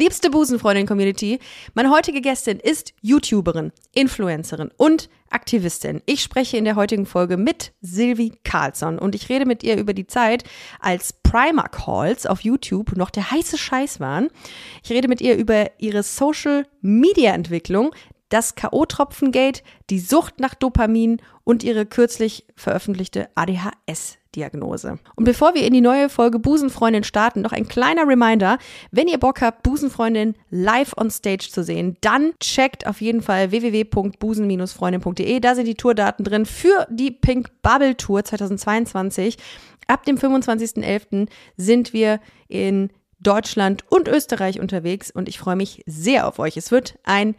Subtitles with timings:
[0.00, 1.40] Liebste Busenfreundin-Community,
[1.74, 6.00] meine heutige Gästin ist YouTuberin, Influencerin und Aktivistin.
[6.06, 9.92] Ich spreche in der heutigen Folge mit Silvi Carlsson und ich rede mit ihr über
[9.92, 10.44] die Zeit,
[10.80, 14.30] als Primark Halls auf YouTube noch der heiße Scheiß waren.
[14.82, 17.94] Ich rede mit ihr über ihre Social Media Entwicklung,
[18.30, 24.16] das K.O.-Tropfengate, die Sucht nach Dopamin und ihre kürzlich veröffentlichte ADHS.
[24.36, 24.98] Diagnose.
[25.16, 28.58] Und bevor wir in die neue Folge Busenfreundin starten, noch ein kleiner Reminder.
[28.90, 33.50] Wenn ihr Bock habt, Busenfreundin live on stage zu sehen, dann checkt auf jeden Fall
[33.50, 35.40] www.busen-freundin.de.
[35.40, 39.36] Da sind die Tourdaten drin für die Pink Bubble Tour 2022.
[39.88, 41.28] Ab dem 25.11.
[41.56, 46.56] sind wir in Deutschland und Österreich unterwegs und ich freue mich sehr auf euch.
[46.56, 47.34] Es wird ein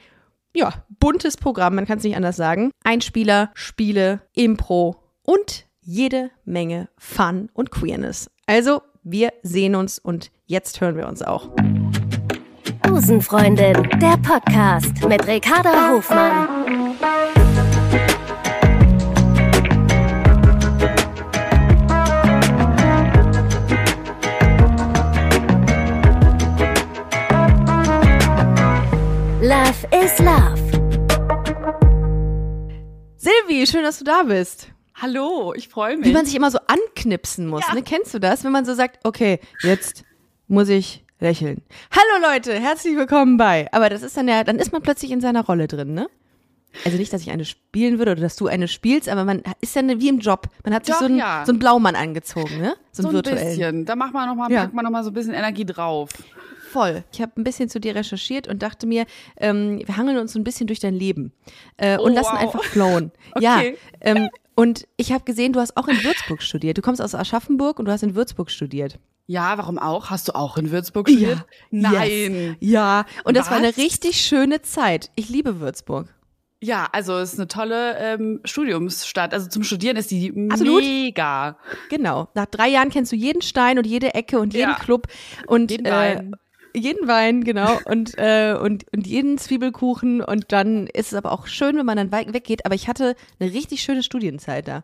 [0.54, 2.72] ja, buntes Programm, man kann es nicht anders sagen.
[2.84, 8.30] Einspieler, Spiele, Impro und jede Menge Fun und Queerness.
[8.46, 11.50] Also, wir sehen uns und jetzt hören wir uns auch.
[12.84, 16.61] Busenfreundin, der Podcast mit Ricarda Hofmann.
[29.52, 30.62] Love is Love.
[33.18, 34.70] Silvi, schön, dass du da bist.
[34.96, 36.06] Hallo, ich freue mich.
[36.08, 37.74] Wie man sich immer so anknipsen muss, Ja.
[37.74, 37.82] ne?
[37.84, 38.46] Kennst du das?
[38.46, 40.06] Wenn man so sagt, okay, jetzt
[40.48, 41.62] muss ich lächeln.
[41.92, 43.68] Hallo Leute, herzlich willkommen bei.
[43.74, 46.08] Aber das ist dann ja, dann ist man plötzlich in seiner Rolle drin, ne?
[46.86, 49.76] Also nicht, dass ich eine spielen würde oder dass du eine spielst, aber man ist
[49.76, 50.48] ja wie im Job.
[50.64, 51.44] Man hat sich Doch, so einen, ja.
[51.46, 52.76] so einen Blaumann angezogen, ne?
[52.94, 53.48] So so einen ein virtuellen.
[53.58, 53.86] bisschen.
[53.86, 54.62] Da macht man noch mal, Ja.
[54.62, 56.12] packt man noch mal so ein bisschen Energie drauf.
[56.72, 57.04] Voll.
[57.12, 59.06] Ich habe ein bisschen zu dir recherchiert und dachte mir,
[59.38, 61.34] ähm, wir hangeln uns ein bisschen durch dein Leben
[61.78, 62.40] äh, und Oh, lassen wow.
[62.40, 63.12] einfach flowen.
[63.36, 63.44] Okay.
[63.44, 63.62] Ja.
[64.02, 66.78] Ähm, und ich habe gesehen, du hast auch in Würzburg studiert.
[66.78, 69.00] Du kommst aus Aschaffenburg und du hast in Würzburg studiert.
[69.28, 70.10] Ja, warum auch?
[70.10, 71.46] Hast du auch in Würzburg studiert?
[71.72, 72.34] Nein.
[72.34, 72.56] Yes.
[72.60, 73.06] Ja.
[73.24, 73.78] Und das war eine Was?
[73.78, 75.10] richtig schöne Zeit.
[75.16, 76.14] Ich liebe Würzburg.
[76.64, 79.34] Ja, also es ist eine tolle ähm, Studiumsstadt.
[79.34, 80.84] Also zum Studieren ist die Absolut.
[80.84, 81.58] mega.
[81.90, 82.28] Genau.
[82.36, 84.76] Nach drei Jahren kennst du jeden Stein und jede Ecke und jeden Ja.
[84.78, 85.08] Club
[85.48, 86.24] und Jeden äh.
[86.74, 90.22] Jeden Wein, genau, und, äh, und, und jeden Zwiebelkuchen.
[90.22, 92.66] Und dann ist es aber auch schön, wenn man dann weit weggeht.
[92.66, 94.84] Aber ich hatte eine richtig schöne Studienzeit da.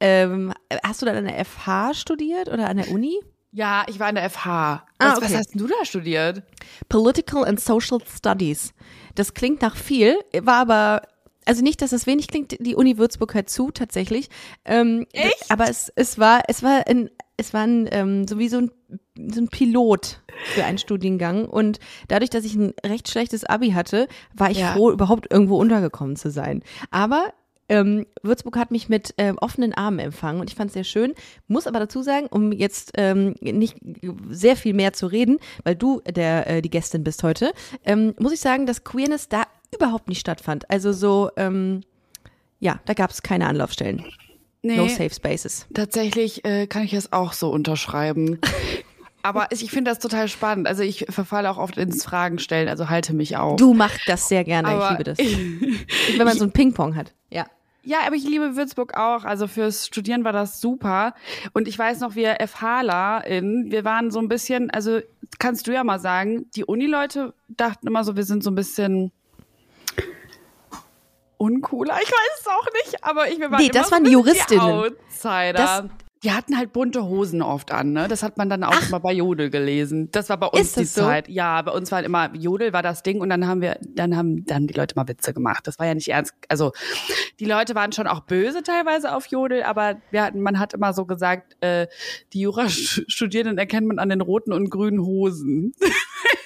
[0.00, 0.52] Ähm,
[0.82, 3.20] hast du dann an der FH studiert oder an der Uni?
[3.54, 4.48] Ja, ich war in der FH.
[4.48, 5.36] Ah, was, was okay.
[5.36, 6.42] hast denn du da studiert?
[6.88, 8.74] Political and Social Studies.
[9.14, 11.02] Das klingt nach viel, war aber,
[11.44, 14.28] also nicht, dass es wenig klingt, die Uni Würzburg hört zu, tatsächlich.
[14.64, 15.50] Ähm, Echt?
[15.50, 18.70] Aber es, es war, es war ein, es war ein, ähm, so wie so ein,
[19.16, 20.20] so ein Pilot
[20.54, 21.46] für einen Studiengang.
[21.46, 21.78] Und
[22.08, 24.72] dadurch, dass ich ein recht schlechtes Abi hatte, war ich Ja.
[24.72, 26.62] froh, überhaupt irgendwo untergekommen zu sein.
[26.90, 27.32] Aber
[27.68, 31.14] ähm, Würzburg hat mich mit ähm, offenen Armen empfangen und ich fand es sehr schön.
[31.48, 33.78] Muss aber dazu sagen, um jetzt ähm, nicht
[34.28, 37.52] sehr viel mehr zu reden, weil du der äh, die Gästin bist heute,
[37.84, 40.70] ähm, muss ich sagen, dass Queerness da überhaupt nicht stattfand.
[40.70, 41.80] Also so, ähm,
[42.60, 44.04] ja, da gab es keine Anlaufstellen.
[44.64, 45.66] Nee, No safe spaces.
[45.74, 48.38] tatsächlich äh, kann ich es auch so unterschreiben.
[49.22, 50.66] Aber ich finde das total spannend.
[50.66, 53.56] Also ich verfalle auch oft ins Fragen stellen, also halte mich auch.
[53.56, 55.18] Du machst das sehr gerne, ich Aber- liebe das.
[56.16, 57.12] Wenn man so ein Ping-Pong hat.
[57.30, 57.46] Ja.
[57.86, 59.24] Ja, aber ich liebe Würzburg auch.
[59.24, 61.14] Also fürs Studieren war das super.
[61.52, 65.00] Und ich weiß noch, wir FHlerInnen, wir waren so ein bisschen, also
[65.38, 69.12] kannst du ja mal sagen, die Unileute dachten immer so, wir sind so ein bisschen
[71.44, 71.94] uncooler.
[72.02, 74.60] Ich weiß es auch nicht, aber ich wir waren Nee, das waren bisschen die Juristinnen.
[74.64, 75.52] Outsider.
[75.52, 75.82] Das-
[76.24, 78.08] die hatten halt bunte Hosen oft an, ne?
[78.08, 80.08] Das hat man dann auch immer bei Jodel gelesen.
[80.10, 81.02] Das war bei uns Ist die so?
[81.02, 81.28] Zeit.
[81.28, 84.16] Ja, bei uns war halt immer Jodel war das Ding und dann haben wir, dann
[84.16, 85.66] haben dann die Leute mal Witze gemacht.
[85.66, 86.32] Das war ja nicht ernst.
[86.48, 86.72] Also
[87.40, 90.94] die Leute waren schon auch böse teilweise auf Jodel, aber wir hatten, man hat immer
[90.94, 91.88] so gesagt, äh,
[92.32, 95.74] die Jurastudierenden erkennt man an den roten und grünen Hosen.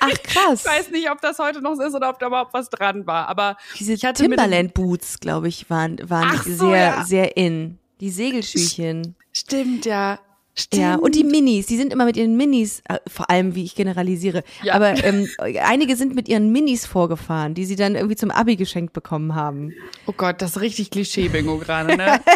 [0.00, 0.64] Ach krass.
[0.64, 3.06] Ich weiß nicht, ob das heute noch so ist oder ob da überhaupt was dran
[3.06, 7.04] war, aber Diese Timberland Boots, glaube ich, waren, waren Ach so, sehr, ja.
[7.04, 7.78] sehr in.
[8.00, 9.16] Die Segelschüchen.
[9.38, 10.18] Stimmt ja.
[10.60, 10.82] Stimmt.
[10.82, 13.76] Ja, und die Minis, die sind immer mit ihren Minis, äh, vor allem wie ich
[13.76, 14.74] generalisiere, Ja.
[14.74, 15.28] aber ähm,
[15.62, 19.72] einige sind mit ihren Minis vorgefahren, die sie dann irgendwie zum Abi geschenkt bekommen haben.
[20.06, 22.20] Oh Gott, das ist richtig Klischee-Bingo gerade, ne?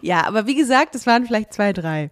[0.00, 2.10] Ja, aber wie gesagt, es waren vielleicht zwei, drei.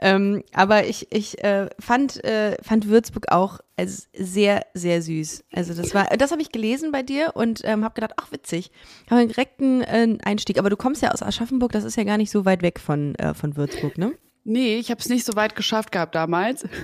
[0.00, 5.44] Ähm, aber ich, ich äh, fand, äh, fand Würzburg auch sehr, sehr süß.
[5.52, 8.70] Also das war, das habe ich gelesen bei dir und ähm, habe gedacht, ach witzig,
[9.10, 10.58] habe einen direkten äh, Einstieg.
[10.58, 13.14] Aber du kommst ja aus Aschaffenburg, das ist ja gar nicht so weit weg von,
[13.16, 14.12] äh, von Würzburg, ne?
[14.48, 16.66] Nee, ich habe es nicht so weit geschafft gehabt damals.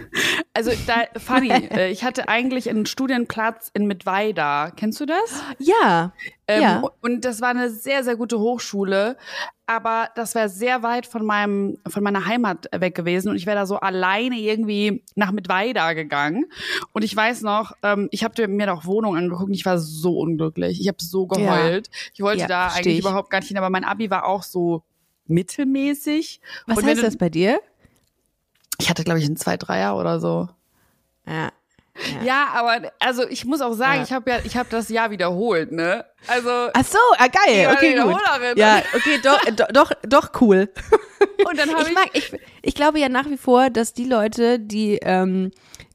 [0.54, 4.70] Also da funny, äh, ich hatte eigentlich einen Studienplatz in Mittweida.
[4.76, 5.42] Kennst du das?
[5.58, 6.12] Ja.
[6.46, 6.82] Ähm, ja.
[7.00, 9.16] Und das war eine sehr, sehr gute Hochschule.
[9.64, 13.30] Aber das wäre sehr weit von meinem, von meiner Heimat weg gewesen.
[13.30, 16.44] Und ich wäre da so alleine irgendwie nach Mittweida gegangen.
[16.92, 20.18] Und ich weiß noch, ähm, ich habe mir noch Wohnungen angeguckt und ich war so
[20.18, 20.82] unglücklich.
[20.82, 21.88] Ich habe so geheult.
[22.12, 23.00] Ich wollte Ja, da eigentlich ich.
[23.00, 24.82] überhaupt gar nicht hin, aber mein Abi war auch so
[25.32, 26.40] mittelmäßig.
[26.66, 27.60] Was und heißt du- das bei dir?
[28.78, 30.48] Ich hatte, glaube ich, einen 2-3er oder so.
[31.26, 31.50] Ja.
[32.24, 34.02] Ja, aber also ich muss auch sagen, Ja.
[34.04, 36.06] ich habe ja, ich habe das Jahr wiederholt, ne?
[36.26, 37.68] Also Ach so, ah, geil.
[37.70, 38.18] Okay, gut.
[38.56, 40.70] Ja, okay, doch, äh, doch, doch, doch cool.
[41.46, 42.32] und dann habe Ich ich, mag, ich,
[42.62, 45.50] ich glaube ja nach wie vor, dass die Leute, die, ähm,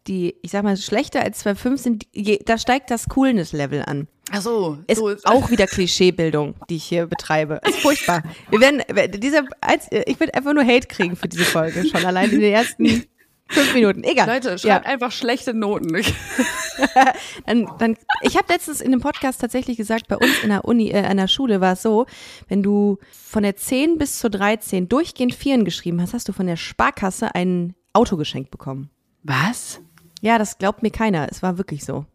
[0.08, 4.08] die, ich sag mal, schlechter als 2,5 sind, je, da steigt das Coolness-Level an.
[4.32, 7.62] Ach so, Ist so ist auch wieder Klischeebildung, die ich hier betreibe.
[7.66, 8.24] Ist furchtbar.
[8.50, 8.82] Wir werden,
[9.20, 9.44] dieser,
[10.06, 13.06] ich will einfach nur Hate kriegen für diese Folge, schon allein in den ersten
[13.50, 14.04] fünf Minuten.
[14.04, 14.28] Egal.
[14.28, 15.96] Leute, schreibt einfach schlechte Noten.
[17.48, 20.92] Dann, dann, ich habe letztens in einem Podcast tatsächlich gesagt, bei uns in der Uni,
[20.92, 22.06] äh, an der Schule war es so,
[22.50, 26.46] wenn du von der 10 bis zur 13 durchgehend Vieren geschrieben hast, hast du von
[26.46, 28.92] der Sparkasse ein Auto geschenkt bekommen.
[29.24, 29.82] Was?
[30.22, 31.28] Ja, das glaubt mir keiner.
[31.32, 32.06] Es war wirklich so.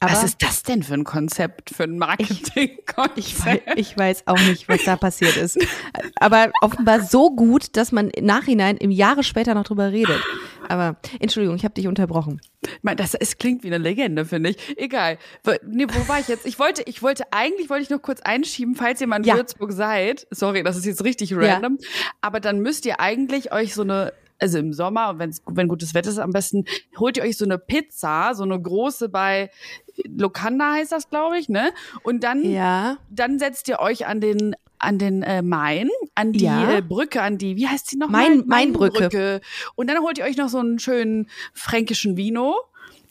[0.00, 3.18] Aber Was ist das denn für ein Konzept, für ein Marketing-Konzept?
[3.18, 5.58] ich, wei- ich weiß auch nicht, was da passiert ist.
[6.16, 10.20] Aber offenbar so gut, dass man im Nachhinein im Jahre später noch drüber redet.
[10.68, 12.40] Aber Entschuldigung, ich habe dich unterbrochen.
[12.64, 14.76] Ich das es klingt wie eine Legende, finde ich.
[14.76, 15.18] Egal.
[15.44, 16.46] Wo- Nee, wo war ich jetzt?
[16.46, 19.36] Ich wollte, ich wollte, eigentlich wollte ich noch kurz einschieben, falls ihr mal in Ja.
[19.36, 20.26] Würzburg seid.
[20.30, 21.78] Sorry, das ist jetzt richtig random.
[22.20, 24.12] Aber dann müsst ihr eigentlich euch so eine,
[24.42, 26.64] also im Sommer, wenn's, wenn gutes Wetter ist, am besten
[26.98, 29.50] holt ihr euch so eine Pizza, so eine große bei
[30.06, 31.70] Lokanda heißt das, glaube ich, ne?
[32.02, 32.98] Und dann Ja.
[33.10, 36.68] dann setzt ihr euch an den an den äh, Main, an die Ja.
[36.78, 38.42] äh, Brücke, an die, wie heißt sie noch Main-?
[38.48, 39.02] Mainbrücke.
[39.02, 39.40] Mainbrücke.
[39.76, 42.56] Und dann holt ihr euch noch so einen schönen fränkischen Vino.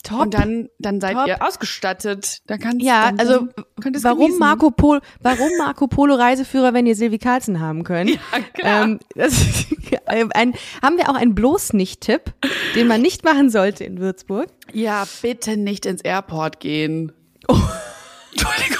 [0.02, 0.20] Top.
[0.20, 1.28] Und dann, dann seid Top.
[1.28, 2.38] ihr ausgestattet.
[2.46, 3.48] Dann kannst Ja, dann, also
[3.84, 4.38] ihr's warum genießen.
[4.38, 8.10] Marco Polo, warum Marco Polo Reiseführer, wenn ihr Silvi Carlsen haben könnt?
[8.10, 8.18] Ja,
[8.52, 8.82] klar.
[8.84, 9.66] Ähm, das
[10.06, 12.34] ein, haben wir auch einen bloß nicht Tipp,
[12.74, 14.48] den man nicht machen sollte in Würzburg?
[14.72, 17.12] Ja, bitte nicht ins Airport gehen.
[17.48, 17.54] Oh.
[18.32, 18.78] Entschuldigung.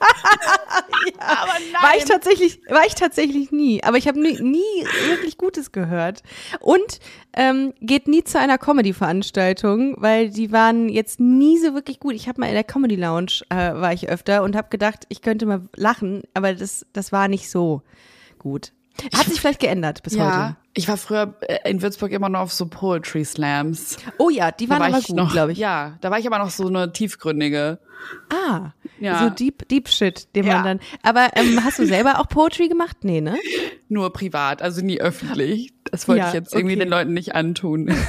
[1.18, 1.82] Aber nein.
[1.82, 3.82] War ich tatsächlich, war ich tatsächlich nie.
[3.82, 6.22] Aber ich habe nie, nie wirklich Gutes gehört.
[6.60, 7.00] Und
[7.34, 12.14] ähm, geht nie zu einer Comedy-Veranstaltung, weil die waren jetzt nie so wirklich gut.
[12.14, 15.22] Ich habe mal in der Comedy Lounge äh, war ich öfter und habe gedacht, ich
[15.22, 17.82] könnte mal lachen, aber das, das war nicht so
[18.38, 18.72] gut.
[19.14, 20.56] Hat sich vielleicht geändert bis ja, heute.
[20.74, 23.96] ich war früher äh, in Würzburg immer noch auf so Poetry Slams.
[24.18, 25.58] Oh ja, die waren war aber gut, noch, glaube ich.
[25.58, 27.78] Ja, da war ich aber noch so eine tiefgründige.
[28.30, 28.70] Ah,
[29.00, 29.18] Ja.
[29.24, 30.56] so deep, deep shit, den Ja.
[30.56, 30.80] man dann.
[31.02, 32.98] Aber ähm, hast du selber auch Poetry gemacht?
[33.02, 33.36] Nee, ne?
[33.88, 35.72] Nur privat, also nie öffentlich.
[35.90, 36.84] Das wollte Ja, ich jetzt irgendwie okay.
[36.84, 37.94] den Leuten nicht antun.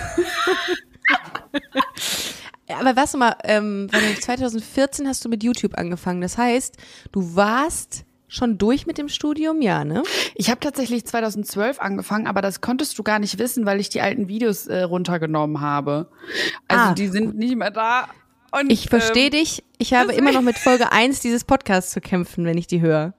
[2.69, 6.19] Aber warst du mal, ähm, warte, 2014 hast du mit YouTube angefangen.
[6.21, 6.75] Das heißt,
[7.13, 10.03] du warst schon durch mit dem Studium, ja, ne?
[10.35, 14.01] Ich habe tatsächlich 2012 angefangen, aber das konntest du gar nicht wissen, weil ich die
[14.01, 16.09] alten Videos äh, runtergenommen habe.
[16.67, 18.09] Also Ah, die sind nicht mehr da.
[18.51, 19.63] Und, Ich verstehe ähm, dich.
[19.77, 23.13] Ich habe immer noch mit Folge 1 dieses Podcasts zu kämpfen, wenn ich die höre.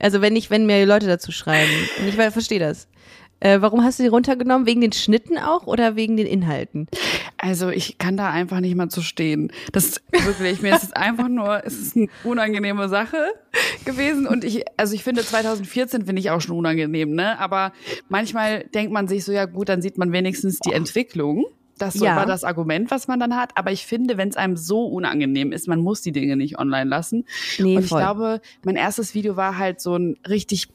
[0.00, 1.70] Also wenn ich, wenn mir Leute dazu schreiben.
[2.00, 2.88] Und ich verstehe das.
[3.40, 4.66] Äh, warum hast du die runtergenommen?
[4.66, 6.86] Wegen den Schnitten auch oder wegen den Inhalten?
[7.36, 9.52] Also ich kann da einfach nicht mal zu stehen.
[9.72, 13.18] Das ist wirklich, mir ist es einfach nur, es ist eine unangenehme Sache
[13.84, 14.26] gewesen.
[14.26, 17.38] Und ich, also ich finde 2014 finde ich auch schon unangenehm, ne?
[17.38, 17.72] Aber
[18.08, 21.44] manchmal denkt man sich so, ja gut, dann sieht man wenigstens die Entwicklung.
[21.76, 22.12] Das Ja.
[22.12, 23.50] immer das Argument, was man dann hat.
[23.58, 26.88] Aber ich finde, wenn es einem so unangenehm ist, man muss die Dinge nicht online
[26.88, 27.24] lassen.
[27.58, 28.00] Nee, Und ich voll.
[28.00, 30.68] glaube, mein erstes Video war halt so ein richtig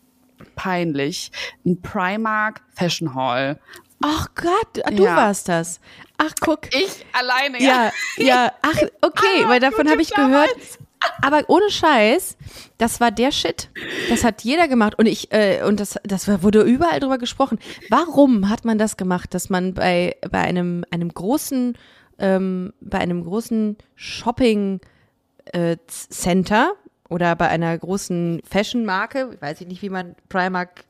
[0.55, 1.31] peinlich.
[1.65, 3.57] Ein Primark Fashion Haul.
[4.01, 5.15] Ach Gott, du Ja.
[5.17, 5.79] warst das.
[6.17, 6.73] Ach, guck.
[6.73, 10.49] Ich alleine, Ja, ja, ach, okay, weil davon habe ich gehört.
[11.21, 12.35] Aber ohne Scheiß,
[12.77, 13.69] das war der Shit.
[14.09, 17.57] Das hat jeder gemacht und ich äh, und das das wurde überall drüber gesprochen.
[17.89, 21.77] Warum hat man das gemacht, dass man bei bei einem einem großen
[22.19, 24.81] ähm, bei einem großen Shopping
[25.53, 26.73] äh, Center
[27.09, 30.85] oder bei einer großen Fashion Marke, weiß ich nicht, wie man Primark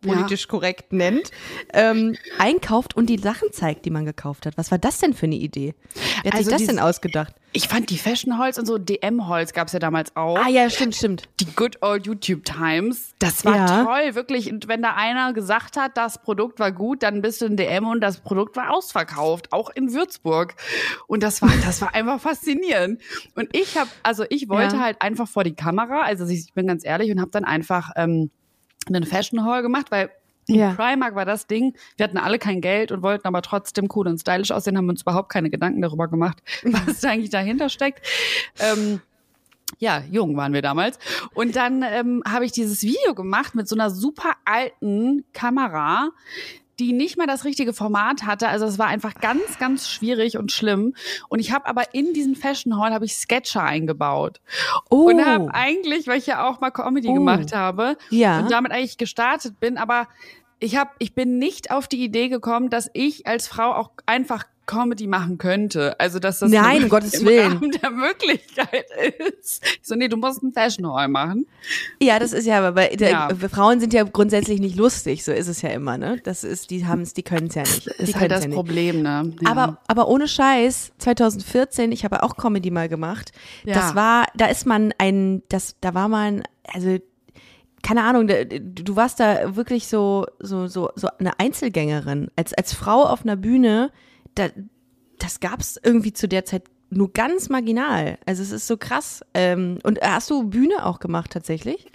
[0.00, 1.30] politisch korrekt nennt,
[1.74, 4.56] ähm, einkauft und die Sachen zeigt, die man gekauft hat.
[4.56, 5.74] Was war das denn für eine Idee?
[6.22, 7.34] Wer hat Also sich das dies- denn ausgedacht?
[7.52, 10.36] Ich fand die Fashion Halls und so DM Halls gab's ja damals auch.
[10.38, 11.24] Ah ja, stimmt, stimmt.
[11.40, 13.12] Die Good Old YouTube Times.
[13.18, 13.84] Das war Ja.
[13.84, 14.52] toll, wirklich.
[14.52, 17.86] Und wenn da einer gesagt hat, das Produkt war gut, dann bist du in DM
[17.88, 20.54] und das Produkt war ausverkauft, auch in Würzburg.
[21.08, 23.00] Und das war, das war einfach faszinierend.
[23.34, 24.82] Und ich habe, also ich wollte Ja.
[24.82, 28.30] halt einfach vor die Kamera, also ich bin ganz ehrlich und habe dann einfach ähm,
[28.86, 30.10] einen Fashion Hall gemacht, weil
[30.54, 30.72] Ja.
[30.74, 31.74] Primark war das Ding.
[31.96, 35.02] Wir hatten alle kein Geld und wollten aber trotzdem cool und stylisch aussehen, haben uns
[35.02, 38.06] überhaupt keine Gedanken darüber gemacht, was da eigentlich dahinter steckt.
[38.58, 39.00] Ähm,
[39.78, 40.98] ja, jung waren wir damals.
[41.34, 46.10] Und dann ähm, habe ich dieses Video gemacht mit so einer super alten Kamera,
[46.80, 48.48] die nicht mal das richtige Format hatte.
[48.48, 50.94] Also es war einfach ganz, ganz schwierig und schlimm.
[51.28, 54.40] Und ich habe aber in diesen Fashion Hall habe ich Sketcher eingebaut
[54.88, 55.08] Oh.
[55.10, 57.14] und habe eigentlich, weil ich ja auch mal Comedy Oh.
[57.14, 58.40] gemacht habe Ja.
[58.40, 60.08] und damit eigentlich gestartet bin, aber
[60.60, 64.44] ich habe, ich bin nicht auf die Idee gekommen, dass ich als Frau auch einfach
[64.66, 65.98] Comedy machen könnte.
[65.98, 67.52] Also dass das Nein, um Gottes im Willen.
[67.54, 68.86] Rahmen der Möglichkeit
[69.36, 69.64] ist.
[69.64, 71.46] Ich so, nee, du musst einen Fashion Hall machen.
[72.00, 73.28] Ja, das ist ja, aber der, Ja.
[73.50, 76.20] Frauen sind ja grundsätzlich nicht lustig, so ist es ja immer, ne?
[76.22, 77.88] Das ist, die haben es, die können es ja nicht.
[77.88, 78.50] ist die halt das ja.
[78.52, 79.32] Problem, ne?
[79.40, 79.50] Ja.
[79.50, 83.32] Aber, aber ohne Scheiß, 2014, ich habe auch Comedy mal gemacht.
[83.64, 86.98] Das war, da ist man ein, das, da war man, also
[87.82, 92.30] keine Ahnung, du warst da wirklich so, so, so, so eine Einzelgängerin.
[92.36, 93.90] Als, als Frau auf einer Bühne,
[94.34, 94.48] da,
[95.18, 98.18] das gab's irgendwie zu der Zeit nur ganz marginal.
[98.26, 99.22] Also es ist so krass.
[99.34, 101.86] Ähm, und hast du Bühne auch gemacht tatsächlich?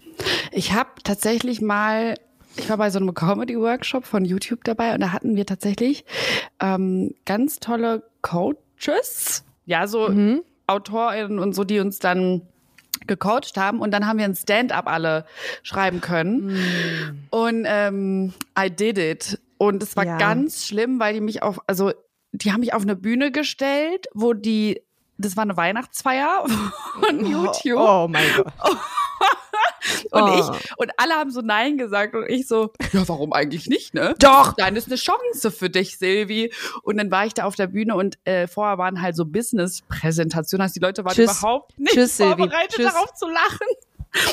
[0.52, 2.16] Ich habe tatsächlich mal,
[2.56, 6.06] ich war bei so einem Comedy-Workshop von YouTube dabei und da hatten wir tatsächlich
[6.62, 10.10] ähm, ganz tolle Coaches, ja, so
[10.68, 12.44] AutorInnen und so, die uns dann
[13.08, 15.26] gecoacht haben und dann haben wir ein Stand-up alle
[15.64, 17.28] schreiben können.
[17.30, 19.40] Und ähm, I did it.
[19.58, 20.18] Und es war Ja.
[20.18, 21.94] ganz schlimm, weil die mich auf, also
[22.32, 24.82] die haben mich auf eine Bühne gestellt, wo die,
[25.18, 26.46] das war eine Weihnachtsfeier
[27.00, 27.80] von YouTube.
[27.80, 28.54] Oh, mein Gott.
[30.12, 30.34] Und Oh.
[30.56, 34.16] ich, und alle haben so Nein gesagt und ich so, ja, warum eigentlich nicht, ne?
[34.20, 34.54] Doch.
[34.54, 36.52] Dann ist eine Chance für dich, Silvi.
[36.82, 40.64] Und dann war ich da auf der Bühne und äh, vorher waren halt so Business-Präsentationen,
[40.64, 41.40] also die Leute waren Tschüss.
[41.40, 42.94] überhaupt nicht Tschüss, vorbereitet Tschüss.
[42.94, 43.68] darauf zu lachen.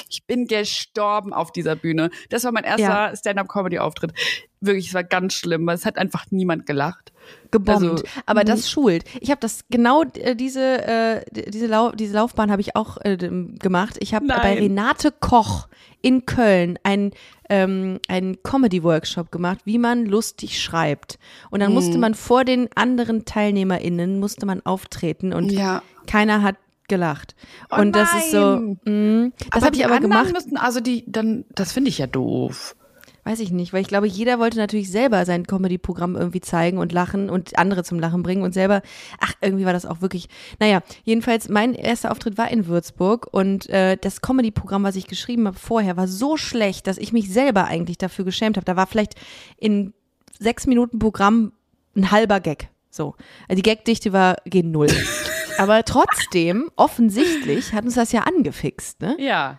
[0.08, 2.10] Ich bin gestorben auf dieser Bühne.
[2.30, 3.16] Das war mein erster Ja.
[3.16, 4.12] Stand-up-Comedy-Auftritt.
[4.60, 7.12] Wirklich, es war ganz schlimm, weil es hat einfach niemand gelacht.
[7.52, 7.82] gebombt.
[7.82, 9.04] Also, aber das schult.
[9.20, 13.16] Ich habe das genau äh, diese äh, diese, Lau diese Laufbahn habe ich auch äh,
[13.16, 13.96] gemacht.
[14.00, 15.68] Ich habe bei Renate Koch
[16.00, 17.12] in Köln ein
[17.48, 21.18] ähm, einen Comedy Workshop gemacht, wie man lustig schreibt.
[21.50, 21.74] Und dann Mhm.
[21.74, 25.82] musste man vor den anderen TeilnehmerInnen musste man auftreten und Ja.
[26.08, 26.56] keiner hat
[26.88, 27.34] gelacht.
[27.70, 30.32] Oh und das ist so, mh, das habe ich aber gemacht.
[30.32, 32.76] Müssten, also die, dann, das finde ich ja doof.
[33.24, 36.90] Weiß ich nicht, weil ich glaube, jeder wollte natürlich selber sein Comedy-Programm irgendwie zeigen und
[36.90, 38.82] lachen und andere zum Lachen bringen und selber,
[39.20, 43.68] ach, irgendwie war das auch wirklich, naja, jedenfalls, mein erster Auftritt war in Würzburg und
[43.70, 47.66] äh, das Comedy-Programm, was ich geschrieben habe vorher, war so schlecht, dass ich mich selber
[47.66, 48.64] eigentlich dafür geschämt habe.
[48.64, 49.14] Da war vielleicht
[49.56, 49.94] in
[50.40, 51.52] sechs Minuten Programm
[51.96, 52.70] ein halber Gag.
[52.90, 53.14] So.
[53.48, 54.88] Also die Gagdichte war gegen null.
[55.58, 59.16] Aber trotzdem, offensichtlich, hat uns das ja angefixt, ne?
[59.18, 59.58] Ja.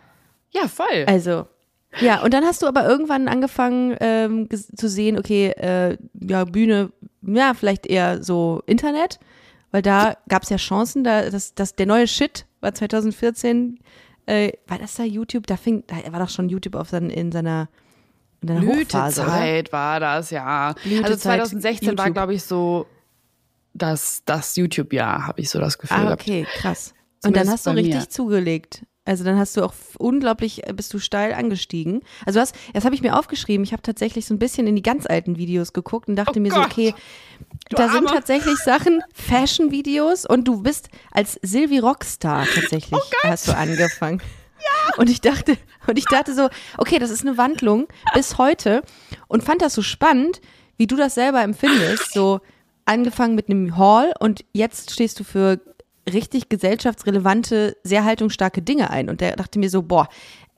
[0.52, 1.06] Ja, voll.
[1.08, 1.48] Also,
[2.00, 6.92] ja, und dann hast du aber irgendwann angefangen ähm, zu sehen, okay, äh, ja, Bühne,
[7.22, 9.20] ja, vielleicht eher so Internet,
[9.72, 13.80] weil da gab es ja Chancen, da, das, das, der neue Shit war 2014,
[14.26, 15.48] äh, war das da YouTube?
[15.48, 17.70] Da fing, da war doch schon YouTube auf sein, in seiner,
[18.42, 19.32] in seiner Hochphase, oder?
[19.32, 20.74] Blütezeit war das, ja.
[20.84, 22.14] Blütezeit, also 2016 war, YouTube.
[22.14, 22.88] glaube ich, so
[23.74, 26.22] das, das YouTube-Jahr, habe ich so das Gefühl Ah, gehabt.
[26.22, 26.94] okay, krass.
[27.26, 28.10] Und dann hast du richtig mir.
[28.10, 28.86] zugelegt.
[29.06, 32.02] Also dann hast du auch unglaublich, äh, bist du steil angestiegen.
[32.26, 33.64] Also das, das habe ich mir aufgeschrieben.
[33.66, 36.42] Ich habe tatsächlich so ein bisschen in die ganz alten Videos geguckt und dachte Oh
[36.42, 36.68] mir so, Gott.
[36.72, 36.94] okay,
[37.70, 38.12] Du da sind Arme.
[38.16, 44.22] tatsächlich Sachen, Fashion-Videos und du bist als Silvi Rockstar tatsächlich Oh hast du angefangen.
[44.64, 44.96] Ja.
[44.98, 48.82] Und ich dachte, und ich dachte so, okay, das ist eine Wandlung bis heute
[49.28, 50.40] und fand das so spannend,
[50.78, 52.14] wie du das selber empfindest.
[52.14, 52.40] So
[52.86, 55.60] angefangen mit einem Hall und jetzt stehst du für
[56.12, 59.10] richtig gesellschaftsrelevante, sehr haltungsstarke Dinge ein.
[59.10, 60.10] Und der dachte mir so, boah,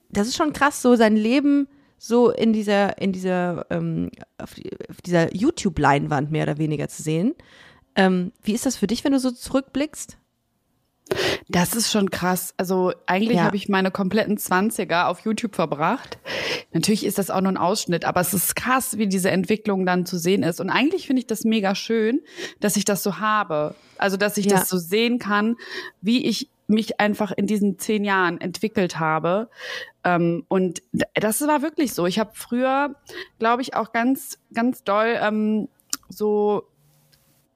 [0.09, 1.67] das ist schon krass, so sein Leben
[1.97, 7.01] so in dieser, in dieser, ähm, auf, die- auf dieser YouTube-Leinwand mehr oder weniger zu
[7.03, 7.33] sehen.
[7.95, 10.17] Ähm, wie ist das für dich, wenn du so zurückblickst?
[11.47, 12.53] Das ist schon krass.
[12.57, 13.43] Also eigentlich Ja.
[13.43, 16.17] habe ich meine kompletten Zwanziger auf YouTube verbracht.
[16.73, 20.05] Natürlich ist das auch nur ein Ausschnitt, aber es ist krass, wie diese Entwicklung dann
[20.05, 20.59] zu sehen ist.
[20.59, 22.21] Und eigentlich finde ich das mega schön,
[22.59, 23.75] dass ich das so habe.
[23.97, 24.57] Also dass ich Ja.
[24.57, 25.55] das so sehen kann,
[26.01, 29.49] wie ich mich einfach in diesen zehn Jahren entwickelt habe.
[30.03, 30.81] Ähm, und
[31.13, 32.07] das war wirklich so.
[32.07, 32.95] Ich habe früher,
[33.37, 35.67] glaube ich, auch ganz, ganz doll ähm,
[36.09, 36.63] so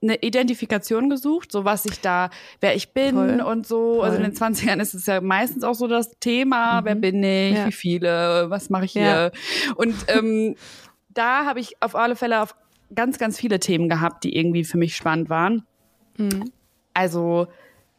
[0.02, 2.30] eine Identifikation gesucht, so was ich da,
[2.62, 3.42] wer ich bin Voll.
[3.42, 4.02] und so.
[4.02, 4.50] Also in Voll.
[4.50, 7.68] den 20ern ist es ja meistens auch so das Thema, wer bin ich, Ja.
[7.68, 9.02] wie viele, was mache ich Ja.
[9.04, 9.32] hier.
[9.76, 10.56] Und ähm,
[11.10, 12.56] da habe ich auf alle Fälle auf
[12.96, 15.66] ganz, ganz viele Themen gehabt, die irgendwie für mich spannend waren.
[16.18, 16.46] Mhm.
[16.94, 17.48] Also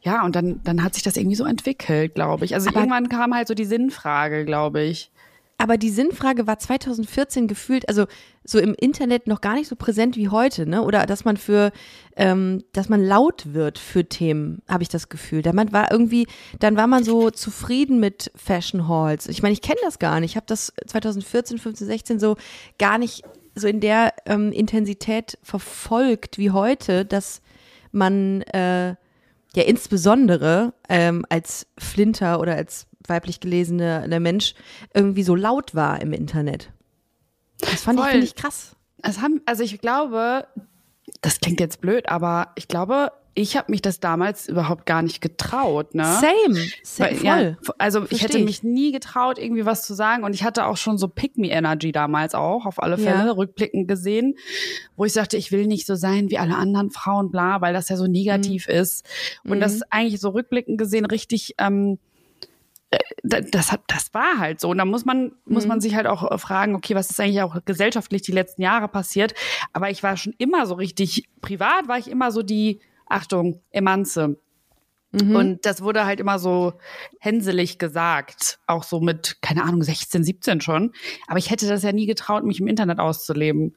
[0.03, 2.55] ja, und dann, dann hat sich das irgendwie so entwickelt, glaube ich.
[2.55, 5.11] Also Aber- irgendwann kam halt so die Sinnfrage, glaube ich.
[5.61, 8.07] Aber die Sinnfrage war 2014 gefühlt, also
[8.43, 10.81] so im Internet noch gar nicht so präsent wie heute, ne?
[10.81, 11.71] Oder dass man für,
[12.15, 15.43] ähm, dass man laut wird für Themen, habe ich das Gefühl.
[15.43, 16.25] Da man war irgendwie,
[16.59, 19.27] dann war man so zufrieden mit Fashion Halls.
[19.27, 20.31] Ich meine, ich kenne das gar nicht.
[20.31, 22.37] Ich habe das 2014, 15, 16 so
[22.79, 27.41] gar nicht so in der ähm, Intensität verfolgt wie heute, dass
[27.91, 28.95] man äh,
[29.53, 34.53] ja insbesondere ähm, als Flinter oder als weiblich gelesener Mensch
[34.93, 36.71] irgendwie so laut war im Internet.
[37.59, 38.07] Das fand Voll.
[38.07, 38.75] ich, finde ich krass.
[39.03, 40.47] Es haben, also ich glaube,
[41.21, 45.21] das klingt jetzt blöd, aber ich glaube, ich habe mich das damals überhaupt gar nicht
[45.21, 46.03] getraut, ne?
[46.03, 47.25] Same, same voll.
[47.25, 50.65] Ja, also Versteh ich hätte mich nie getraut, irgendwie was zu sagen und ich hatte
[50.65, 53.31] auch schon so Pick-me-Energy damals auch, auf alle Fälle, ja.
[53.31, 54.35] rückblickend gesehen,
[54.97, 57.87] wo ich sagte, ich will nicht so sein wie alle anderen Frauen, bla, weil das
[57.87, 58.73] ja so negativ mhm.
[58.73, 59.05] ist.
[59.45, 59.61] Und mhm.
[59.61, 62.10] das ist eigentlich so rückblickend gesehen richtig ähm, äh,
[63.23, 64.69] das, hat, das war halt so.
[64.69, 65.81] Und da muss man, muss man mhm.
[65.81, 69.33] sich halt auch äh, fragen, okay, was ist eigentlich auch gesellschaftlich die letzten Jahre passiert?
[69.73, 72.79] Aber ich war schon immer so richtig, privat war ich immer so die,
[73.11, 74.37] Achtung, Emanze.
[75.11, 75.35] Mhm.
[75.35, 76.73] Und das wurde halt immer so
[77.19, 80.93] hänselig gesagt, auch so mit, keine Ahnung, 16, 17 schon.
[81.27, 83.75] Aber ich hätte das ja nie getraut, mich im Internet auszuleben.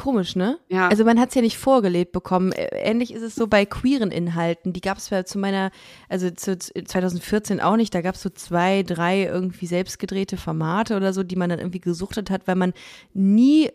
[0.00, 0.58] Komisch, ne?
[0.70, 0.88] Ja.
[0.88, 2.52] Also man hat es ja nicht vorgelebt bekommen.
[2.52, 4.72] Ähnlich ist es so bei queeren Inhalten.
[4.72, 5.70] Die gab es ja zu meiner,
[6.08, 7.94] also zu 2014 auch nicht.
[7.94, 11.82] Da gab es so zwei, drei irgendwie selbstgedrehte Formate oder so, die man dann irgendwie
[11.82, 12.72] gesuchtet hat, weil man
[13.12, 13.68] nie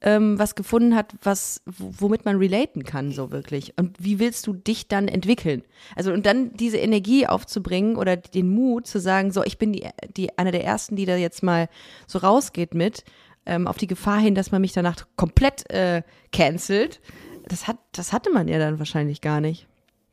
[0.00, 3.74] ähm, was gefunden hat, was, womit man relaten kann, so wirklich.
[3.78, 5.62] Und wie willst du dich dann entwickeln?
[5.94, 9.86] Also, und dann diese Energie aufzubringen oder den Mut zu sagen, so, ich bin die,
[10.16, 11.68] die, einer der ersten, die da jetzt mal
[12.08, 13.04] so rausgeht mit,
[13.46, 17.00] ähm, auf die Gefahr hin, dass man mich danach komplett äh, cancelt.
[17.48, 19.66] Das hat, das hatte man ja dann wahrscheinlich gar nicht.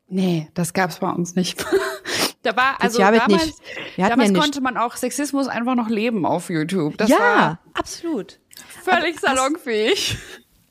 [0.08, 1.64] Nee, das gab's bei uns nicht.
[2.42, 3.56] da war, also damals, nicht.
[3.98, 6.98] damals ja konnte man auch Sexismus einfach noch leben auf YouTube.
[6.98, 8.40] Das ja, war absolut.
[8.84, 10.18] Völlig salonfähig.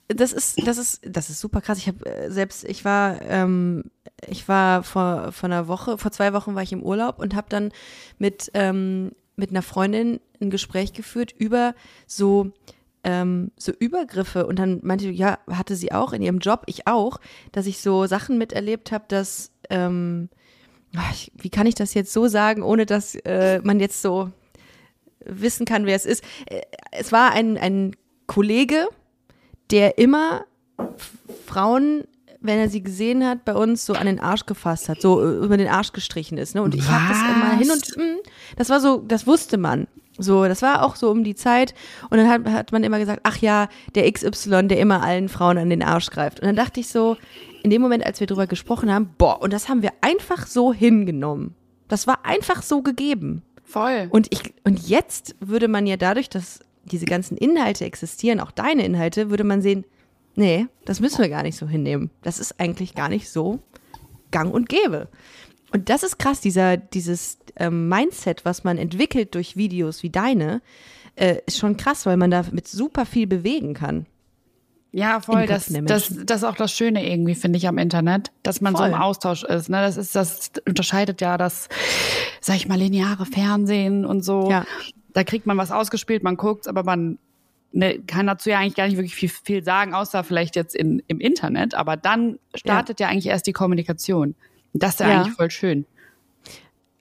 [0.09, 1.79] Das ist, das ist, das ist super krass.
[1.79, 3.85] Ich habe äh, selbst, ich war, ähm,
[4.27, 7.49] ich war vor, vor einer Woche, vor zwei Wochen war ich im Urlaub und habe
[7.51, 7.73] dann
[8.19, 11.75] mit ähm, mit einer Freundin ein Gespräch geführt über
[12.07, 12.53] so
[13.05, 17.21] ähm, so Übergriffe und dann meinte ja hatte sie auch in ihrem Job, ich auch,
[17.53, 20.29] dass ich so Sachen miterlebt habe, dass ähm,
[21.35, 24.31] wie kann ich das jetzt so sagen, ohne dass äh, man jetzt so
[25.25, 26.25] wissen kann, wer es ist.
[26.47, 27.95] Äh, es war ein, ein
[28.27, 28.89] Kollege,
[29.71, 30.47] der immer
[31.47, 32.05] Frauen
[32.47, 35.45] wenn er sie gesehen hat, bei uns so an den Arsch gefasst hat, so äh,
[35.45, 36.55] über den Arsch gestrichen ist.
[36.55, 36.63] Ne?
[36.63, 38.17] Und ich habe das immer hin und mh, hm,
[38.57, 39.87] das war so, das wusste man.
[40.19, 41.75] So, das war auch so um die Zeit.
[42.09, 45.59] Und dann hat, hat man immer gesagt, ach ja, der XY, der immer allen Frauen
[45.59, 46.41] an den Arsch greift.
[46.41, 47.17] Und dann dachte ich so,
[47.63, 50.73] in dem Moment, als wir drüber gesprochen haben, boah, und das haben wir einfach so
[50.73, 51.55] hingenommen.
[51.89, 53.43] Das war einfach so gegeben.
[53.65, 54.09] Voll.
[54.11, 58.85] Und ich, und jetzt würde man ja dadurch, dass diese ganzen Inhalte existieren, auch deine
[58.85, 59.85] Inhalte, würde man sehen,
[60.37, 62.11] Nee, das müssen wir gar nicht so hinnehmen.
[62.23, 63.61] Das ist eigentlich gar nicht so
[64.31, 65.09] gang und gäbe.
[65.73, 70.61] Und das ist krass, dieser, dieses ähm, Mindset, was man entwickelt durch Videos wie deine,
[71.17, 74.07] äh, ist schon krass, weil man damit super viel bewegen kann.
[74.93, 75.47] Ja, voll.
[75.47, 78.89] Das, das, das ist auch das Schöne irgendwie, finde ich, am Internet, dass man voll.
[78.89, 79.69] so im Austausch ist.
[79.69, 79.79] Ne?
[79.83, 81.69] Das ist, das unterscheidet ja das,
[82.41, 84.51] sag ich mal, lineare Fernsehen und so.
[84.51, 84.65] Ja.
[85.13, 87.19] Da kriegt man was ausgespielt, man guckt, aber man
[87.77, 91.03] ne, kann dazu ja eigentlich gar nicht wirklich viel, viel sagen, außer vielleicht jetzt in,
[91.07, 91.75] im Internet.
[91.75, 94.35] Aber dann startet ja, ja eigentlich erst die Kommunikation.
[94.73, 95.87] das ist ja, ja, eigentlich voll schön.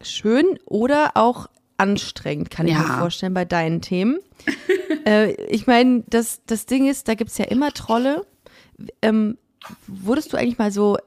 [0.02, 2.80] Schön oder auch anstrengend, kann ich ja.
[2.80, 4.20] mir vorstellen, bei deinen Themen.
[5.06, 8.26] äh, ich meine, das, das Ding ist, da gibt es ja immer Trolle.
[9.02, 9.38] Ähm,
[9.88, 10.98] wurdest du eigentlich mal so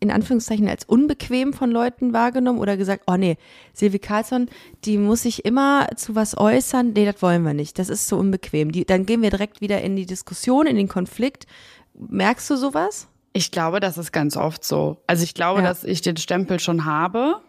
[0.00, 3.36] in Anführungszeichen als unbequem von Leuten wahrgenommen oder gesagt, oh nee,
[3.72, 4.48] Silvi Carlsson,
[4.84, 8.16] die muss sich immer zu was äußern, nee, das wollen wir nicht, das ist so
[8.16, 8.70] unbequem.
[8.70, 11.46] Die, dann gehen wir direkt wieder in die Diskussion, in den Konflikt.
[11.94, 13.08] Merkst du sowas?
[13.32, 14.98] Ich glaube, das ist ganz oft so.
[15.06, 15.66] Also ich glaube, ja.
[15.66, 17.40] dass ich den Stempel schon habe.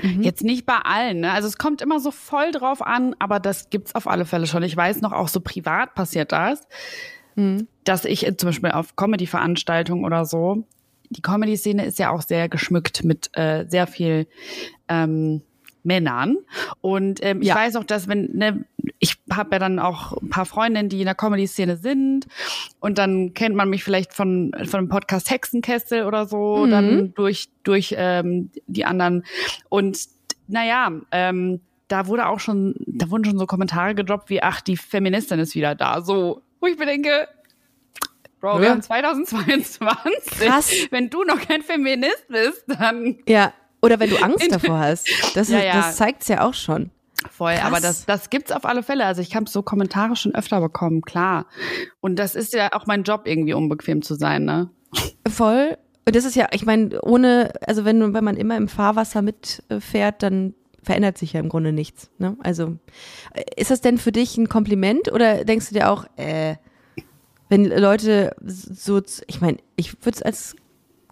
[0.00, 0.22] Mhm.
[0.22, 1.32] Jetzt nicht bei allen, ne?
[1.32, 4.62] Also es kommt immer so voll drauf an, aber das gibt's auf alle Fälle schon.
[4.62, 6.66] Ich weiß noch, auch so privat passiert das,
[7.34, 7.68] mhm.
[7.84, 10.64] dass ich zum Beispiel auf Comedy-Veranstaltungen oder so
[11.12, 14.26] die Comedy-Szene ist ja auch sehr geschmückt mit äh, sehr viel
[14.88, 15.42] ähm,
[15.84, 16.36] Männern.
[16.80, 17.54] Und ähm, ich ja.
[17.54, 18.64] weiß auch, dass wenn, ne,
[18.98, 22.26] ich habe ja dann auch ein paar Freundinnen, die in der Comedy-Szene sind.
[22.80, 26.70] Und dann kennt man mich vielleicht von, von dem Podcast Hexenkessel oder so, mhm.
[26.70, 29.24] dann durch, durch ähm, die anderen.
[29.68, 29.98] Und
[30.46, 34.76] naja, ähm, da wurde auch schon, da wurden schon so Kommentare gedroppt wie, ach, die
[34.76, 36.00] Feministin ist wieder da.
[36.00, 37.28] So, wo ich mir denke,
[38.42, 38.60] Bro, ja.
[38.60, 40.40] wir haben 2022.
[40.40, 40.72] Krass.
[40.90, 43.18] Wenn du noch kein Feminist bist, dann.
[43.28, 45.08] Ja, oder wenn du Angst davor hast.
[45.36, 45.74] Das, ja, ja.
[45.74, 46.90] das zeigt's ja auch schon.
[47.30, 47.64] Voll, Krass.
[47.64, 49.06] aber das, das gibt's auf alle Fälle.
[49.06, 51.46] Also ich habe so Kommentare schon öfter bekommen, klar.
[52.00, 54.70] Und das ist ja auch mein Job, irgendwie unbequem zu sein, ne?
[55.30, 55.78] Voll.
[56.04, 60.20] Und das ist ja, ich meine, ohne, also wenn, wenn man immer im Fahrwasser mitfährt,
[60.24, 62.10] dann verändert sich ja im Grunde nichts.
[62.18, 62.36] Ne?
[62.40, 62.76] Also
[63.34, 66.56] äh, ist das denn für dich ein Kompliment oder denkst du dir auch, äh,
[67.52, 70.56] wenn Leute so, ich meine, ich würde es als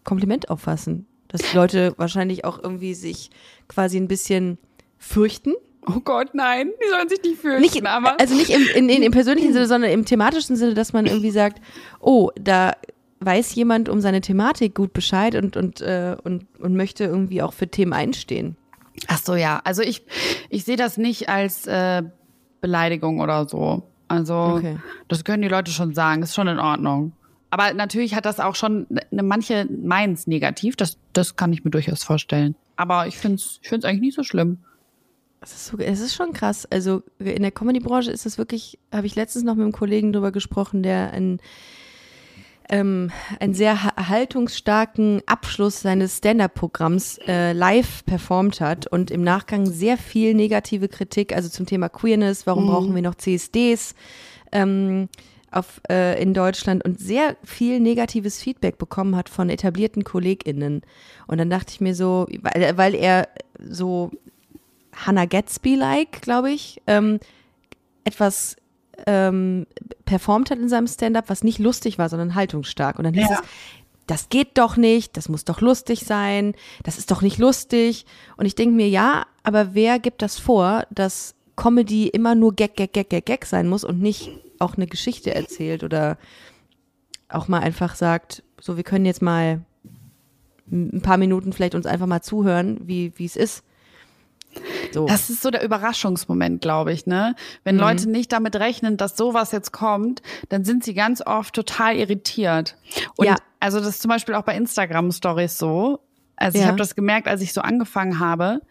[0.04, 3.28] Kompliment auffassen, dass Leute wahrscheinlich auch irgendwie sich
[3.68, 4.56] quasi ein bisschen
[4.96, 5.52] fürchten.
[5.86, 8.18] Oh Gott, nein, die sollen sich nicht fürchten, Nicht, aber.
[8.18, 11.30] also nicht im, in, in, im persönlichen Sinne, sondern im thematischen Sinne, dass man irgendwie
[11.30, 11.60] sagt,
[12.00, 12.72] oh, da
[13.20, 17.52] weiß jemand um seine Thematik gut Bescheid und, und, äh, und, und möchte irgendwie auch
[17.52, 18.56] für Themen einstehen.
[19.08, 19.60] Ach so, ja.
[19.64, 20.06] Also ich,
[20.48, 22.02] ich sehe das nicht als äh,
[22.62, 23.89] Beleidigung oder so.
[24.10, 24.76] Also Okay.
[25.08, 27.12] das können die Leute schon sagen, ist schon in Ordnung.
[27.50, 31.64] Aber natürlich hat das auch schon, ne, manche meinen es negativ, das, das kann ich
[31.64, 32.54] mir durchaus vorstellen.
[32.76, 34.58] Aber ich finde es ich find's eigentlich nicht so schlimm.
[35.40, 36.66] Es ist, so, es ist schon krass.
[36.66, 40.32] Also in der Comedy-Branche ist es wirklich, habe ich letztens noch mit einem Kollegen drüber
[40.32, 41.40] gesprochen, der ein
[42.70, 49.66] ähm, einen sehr ha- haltungsstarken Abschluss seines Stand-up-Programms äh, live performt hat und im Nachgang
[49.66, 53.94] sehr viel negative Kritik, also zum Thema Queerness, warum brauchen wir noch CSDs
[54.52, 55.08] ähm,
[55.50, 60.82] auf, äh, in Deutschland und sehr viel negatives Feedback bekommen hat von etablierten KollegInnen.
[61.26, 63.28] Und dann dachte ich mir so, weil, weil er
[63.58, 64.12] so
[64.94, 67.18] Hannah Gatsby-like, glaube ich, ähm,
[68.04, 68.56] etwas
[69.06, 69.66] ähm,
[70.04, 72.98] performt hat in seinem Stand-up, was nicht lustig war, sondern haltungsstark.
[72.98, 73.40] Und dann hieß Ja.
[73.40, 73.48] es,
[74.06, 78.06] das geht doch nicht, das muss doch lustig sein, das ist doch nicht lustig.
[78.36, 82.74] Und ich denke mir, ja, aber wer gibt das vor, dass Comedy immer nur Gag,
[82.76, 86.18] Gag, Gag, Gag, Gag sein muss und nicht auch eine Geschichte erzählt oder
[87.28, 89.60] auch mal einfach sagt, so, wir können jetzt mal
[90.72, 93.62] ein paar Minuten vielleicht uns einfach mal zuhören, wie wie es ist.
[94.92, 95.06] So.
[95.06, 97.34] Das ist so der Überraschungsmoment, glaube ich, ne?
[97.64, 97.80] Wenn Mhm.
[97.80, 102.76] Leute nicht damit rechnen, dass sowas jetzt kommt, dann sind sie ganz oft total irritiert.
[103.16, 103.36] Und Ja.
[103.60, 106.00] also das ist zum Beispiel auch bei Instagram-Stories so.
[106.36, 106.68] Also ich Ja.
[106.68, 108.62] habe das gemerkt, als ich so angefangen habe,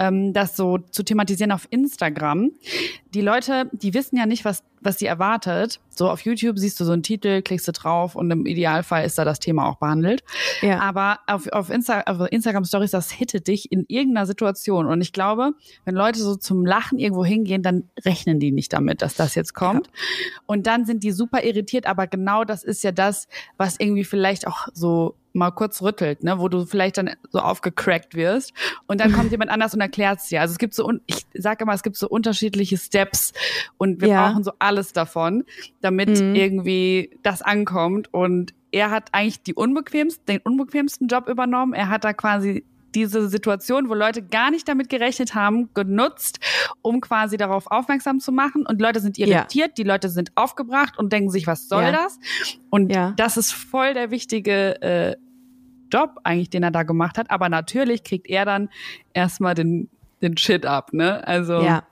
[0.00, 2.50] ähm, das so zu thematisieren auf Instagram.
[3.14, 5.80] Die Leute, die wissen ja nicht, was, was sie erwartet.
[5.90, 9.18] So auf YouTube siehst du so einen Titel, klickst du drauf und im Idealfall ist
[9.18, 10.24] da das Thema auch behandelt.
[10.62, 10.80] Ja.
[10.80, 14.86] Aber auf, auf, Insta, auf Instagram Stories, das hittet dich in irgendeiner Situation.
[14.86, 15.52] Und ich glaube,
[15.84, 19.54] wenn Leute so zum Lachen irgendwo hingehen, dann rechnen die nicht damit, dass das jetzt
[19.54, 19.90] kommt.
[20.46, 21.86] Und dann sind die super irritiert.
[21.86, 26.38] Aber genau das ist ja das, was irgendwie vielleicht auch so mal kurz rüttelt, ne,
[26.38, 28.52] wo du vielleicht dann so aufgecrackt wirst
[28.86, 30.40] und dann kommt jemand anders und erklärt es dir.
[30.40, 33.01] Also es gibt so, ich sage immer, es gibt so unterschiedliche Steps
[33.78, 34.28] und wir Ja.
[34.28, 35.44] brauchen so alles davon,
[35.80, 36.34] damit Mhm.
[36.34, 41.74] irgendwie das ankommt und er hat eigentlich die unbequemsten, den unbequemsten Job übernommen.
[41.74, 46.40] Er hat da quasi diese Situation, wo Leute gar nicht damit gerechnet haben, genutzt,
[46.82, 48.66] um quasi darauf aufmerksam zu machen.
[48.66, 49.26] Und Leute sind Ja.
[49.26, 51.92] irritiert, die Leute sind aufgebracht und denken sich, was soll Ja.
[51.92, 52.18] das?
[52.70, 53.12] Und Ja.
[53.16, 55.16] das ist voll der wichtige äh,
[55.90, 57.30] Job eigentlich, den er da gemacht hat.
[57.30, 58.68] Aber natürlich kriegt er dann
[59.14, 59.88] erstmal den,
[60.22, 61.26] den Shit ab, ne?
[61.26, 61.84] Also Ja.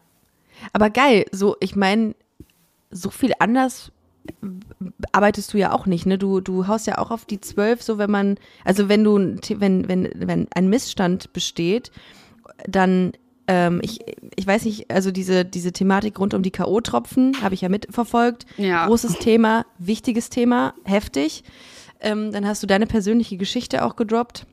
[0.72, 2.14] Aber geil, so, ich meine,
[2.90, 3.92] so viel anders
[5.12, 6.18] arbeitest du ja auch nicht, ne?
[6.18, 9.16] Du, du haust ja auch auf die zwölf, so wenn man, also wenn du,
[9.60, 11.90] wenn, wenn, wenn ein Missstand besteht,
[12.68, 13.12] dann,
[13.48, 14.00] ähm, ich,
[14.36, 18.46] ich weiß nicht, also diese, diese Thematik rund um die K.O.-Tropfen habe ich ja mitverfolgt.
[18.56, 18.86] Ja.
[18.86, 21.42] Großes Thema, wichtiges Thema, heftig.
[22.00, 24.46] Ähm, dann hast du deine persönliche Geschichte auch gedroppt.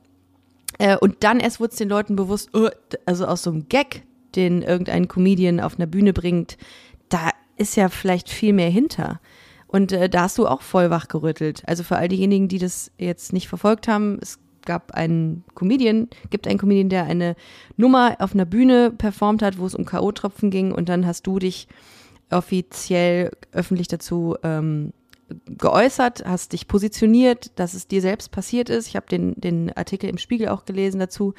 [0.80, 2.70] Äh, und dann erst wurde es den Leuten bewusst, d-
[3.06, 4.04] also aus so einem Gag,
[4.36, 6.58] den irgendein Comedian auf einer Bühne bringt,
[7.10, 9.20] da ist ja vielleicht viel mehr hinter.
[9.68, 11.64] Und äh, da hast du auch voll wachgerüttelt.
[11.68, 16.48] Also für all diejenigen, die das jetzt nicht verfolgt haben, es gab einen Comedian, gibt
[16.48, 17.36] einen Comedian, der eine
[17.78, 21.40] Nummer auf einer Bühne performt hat, wo es um K.O.-Tropfen ging und dann hast du
[21.40, 21.68] dich
[22.30, 24.92] offiziell öffentlich dazu ähm,
[25.58, 28.88] geäußert, hast dich positioniert, dass es dir selbst passiert ist.
[28.88, 31.34] Ich habe den, den Artikel im Spiegel auch gelesen dazu.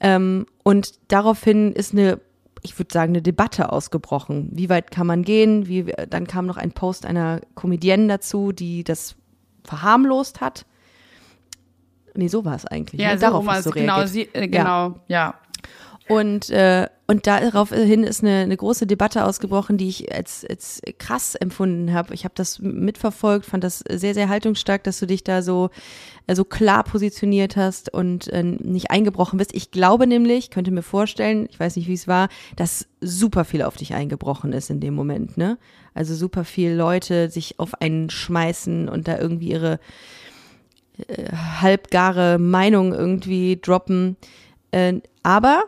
[0.00, 2.20] Ähm, und daraufhin ist eine,
[2.62, 4.48] ich würde sagen, eine Debatte ausgebrochen.
[4.52, 5.66] Wie weit kann man gehen?
[5.68, 9.16] Wie, dann kam noch ein Post einer Comedienne dazu, die das
[9.64, 10.64] verharmlost hat.
[12.14, 13.00] Nee, so war es eigentlich.
[13.00, 13.18] Ja, ne?
[13.18, 15.34] so Darauf rum hast als- du genau, sie, äh, genau, ja.
[16.10, 21.36] Und, äh, und daraufhin ist eine, eine große Debatte ausgebrochen, die ich als, als krass
[21.36, 22.14] empfunden habe.
[22.14, 25.70] Ich habe das mitverfolgt, fand das sehr, sehr haltungsstark, dass du dich da so,
[26.26, 29.54] äh, so klar positioniert hast und äh, nicht eingebrochen bist.
[29.54, 33.62] Ich glaube nämlich, könnte mir vorstellen, ich weiß nicht, wie es war, dass super viel
[33.62, 35.58] auf dich eingebrochen ist in dem Moment, ne?
[35.94, 39.78] Also super viel Leute sich auf einen schmeißen und da irgendwie ihre
[41.06, 44.16] äh, halbgare Meinung irgendwie droppen.
[44.72, 45.62] Äh, aber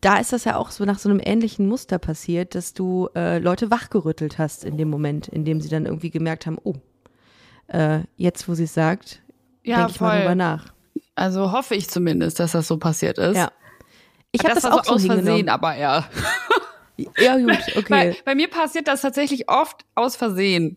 [0.00, 3.38] da ist das ja auch so nach so einem ähnlichen Muster passiert, dass du äh,
[3.38, 6.74] Leute wachgerüttelt hast in dem Moment, in dem sie dann irgendwie gemerkt haben, oh,
[7.68, 9.22] äh, jetzt wo sie es sagt,
[9.62, 10.18] Ja, denke ich mal voll.
[10.20, 10.72] drüber nach.
[11.14, 13.36] Also hoffe ich zumindest, dass das so passiert ist.
[13.36, 13.50] Ja.
[14.32, 15.04] Ich habe das, war auch so aus.
[15.04, 16.08] Versehen, aber ja.
[17.18, 17.84] Ja, gut, okay.
[17.88, 20.76] Weil bei mir passiert das tatsächlich oft aus Versehen.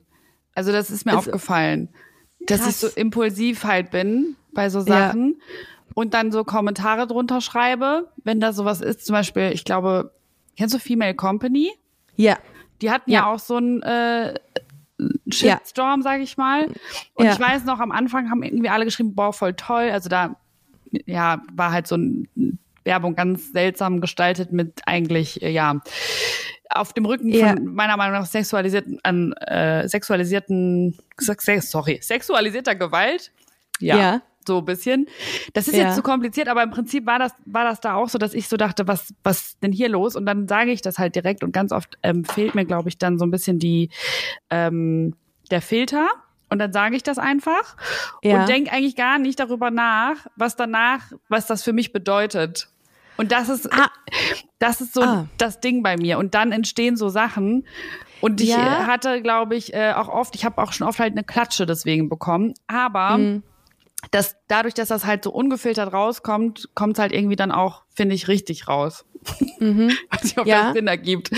[0.56, 1.90] Also das ist mir Es- aufgefallen,
[2.48, 2.80] dass ich Krass.
[2.82, 5.14] so impulsiv halt bin bei so Ja.
[5.96, 9.06] Und dann so Kommentare drunter schreibe, wenn da sowas ist.
[9.06, 10.12] Zum Beispiel, ich glaube,
[10.58, 11.72] kennst du Female Company?
[12.16, 12.38] ja,
[12.82, 13.26] Die hatten ja, Ja.
[13.34, 14.34] auch so einen äh,
[15.30, 16.68] Shitstorm, sag ich mal.
[17.16, 17.34] Und Ja.
[17.34, 19.90] ich weiß noch, am Anfang haben irgendwie alle geschrieben, boah, voll toll.
[19.92, 20.36] Also da
[21.06, 22.28] ja, war halt so ein
[22.84, 25.80] Werbung ganz seltsam gestaltet mit eigentlich, äh, ja,
[26.70, 27.50] auf dem Rücken Ja.
[27.56, 33.32] von meiner Meinung nach sexualisierten, an, äh, sexualisierten, sex, sorry, sexualisierter Gewalt.
[33.80, 33.98] Ja.
[33.98, 34.22] Ja.
[34.46, 35.08] So ein bisschen.
[35.54, 35.86] Das ist Ja.
[35.86, 38.48] jetzt zu kompliziert, aber im Prinzip war das, war das da auch so, dass ich
[38.48, 40.16] so dachte, was, was denn hier los?
[40.16, 42.98] Und dann sage ich das halt direkt und ganz oft ähm, fehlt mir, glaube ich,
[42.98, 43.90] dann so ein bisschen die,
[44.50, 45.16] ähm,
[45.52, 46.08] der Filter.
[46.50, 47.76] Und dann sage ich das einfach
[48.24, 48.42] Ja.
[48.42, 52.68] und denke eigentlich gar nicht darüber nach, was danach, was das für mich bedeutet.
[53.18, 53.90] Und das ist, Ah.
[54.60, 55.28] das ist so Ah.
[55.38, 56.18] das Ding bei mir.
[56.20, 57.66] Und dann entstehen so Sachen.
[58.22, 58.86] Und ich Ja.
[58.88, 62.08] hatte, glaube ich, äh, auch oft, ich habe auch schon oft halt eine Klatsche deswegen
[62.10, 62.54] bekommen.
[62.68, 63.44] Aber Mhm.
[64.12, 68.16] Das, dadurch, dass das halt so ungefiltert rauskommt, kommt es halt irgendwie dann auch, finde
[68.16, 69.06] ich, richtig raus.
[69.60, 70.50] Weiß nicht, ob Mhm.
[70.50, 70.64] Ja.
[70.66, 71.32] das Sinn ergibt.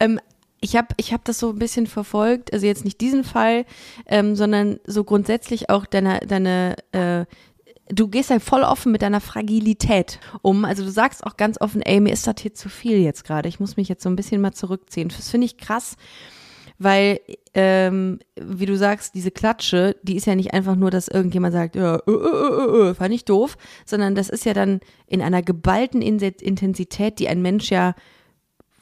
[0.00, 0.18] Ähm,
[0.60, 3.66] ich habe ich hab das so ein bisschen verfolgt, also jetzt nicht diesen Fall,
[4.06, 7.26] ähm, sondern so grundsätzlich auch deine, deine äh,
[7.90, 10.64] du gehst halt voll offen mit deiner Fragilität um.
[10.64, 13.46] Also du sagst auch ganz offen, ey, mir ist das hier zu viel jetzt gerade.
[13.46, 15.10] Ich muss mich jetzt so ein bisschen mal zurückziehen.
[15.14, 15.96] Das finde ich krass,
[16.78, 17.20] weil,
[17.54, 21.76] ähm, wie du sagst, diese Klatsche, die ist ja nicht einfach nur, dass irgendjemand sagt,
[21.76, 26.02] ja, äh, äh, äh, fand ich doof, sondern das ist ja dann in einer geballten
[26.02, 27.94] Intensität, die ein Mensch ja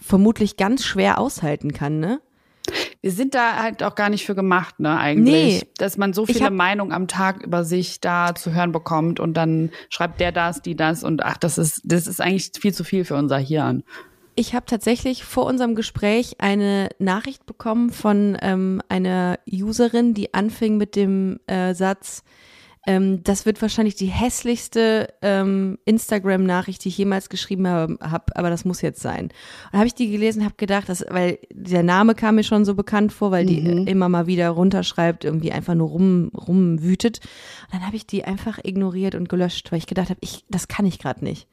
[0.01, 2.21] vermutlich ganz schwer aushalten kann, ne?
[3.01, 5.63] Wir sind da halt auch gar nicht für gemacht, ne, eigentlich.
[5.63, 5.69] Nee.
[5.79, 9.71] Dass man so viele Meinungen am Tag über sich da zu hören bekommt und dann
[9.91, 13.05] schreibt der das, die das und ach, das ist, das ist eigentlich viel zu viel
[13.05, 13.83] für unser Hirn.
[14.35, 20.79] Ich habe tatsächlich vor unserem Gespräch eine Nachricht bekommen von ähm, einer Userin, die anfing
[20.79, 22.25] mit dem äh, Satz,
[22.85, 28.51] ähm, das wird wahrscheinlich die hässlichste ähm, Instagram-Nachricht, die ich jemals geschrieben habe, hab, aber
[28.51, 29.29] das muss jetzt sein.
[29.71, 32.75] Und habe ich die gelesen, habe gedacht, dass, weil der Name kam mir schon so
[32.75, 37.21] bekannt vor, weil die äh, immer mal wieder runterschreibt, irgendwie einfach nur rum, rumwütet.
[37.67, 40.67] Und dann habe ich die einfach ignoriert und gelöscht, weil ich gedacht habe, ich, das
[40.67, 41.47] kann ich gerade nicht.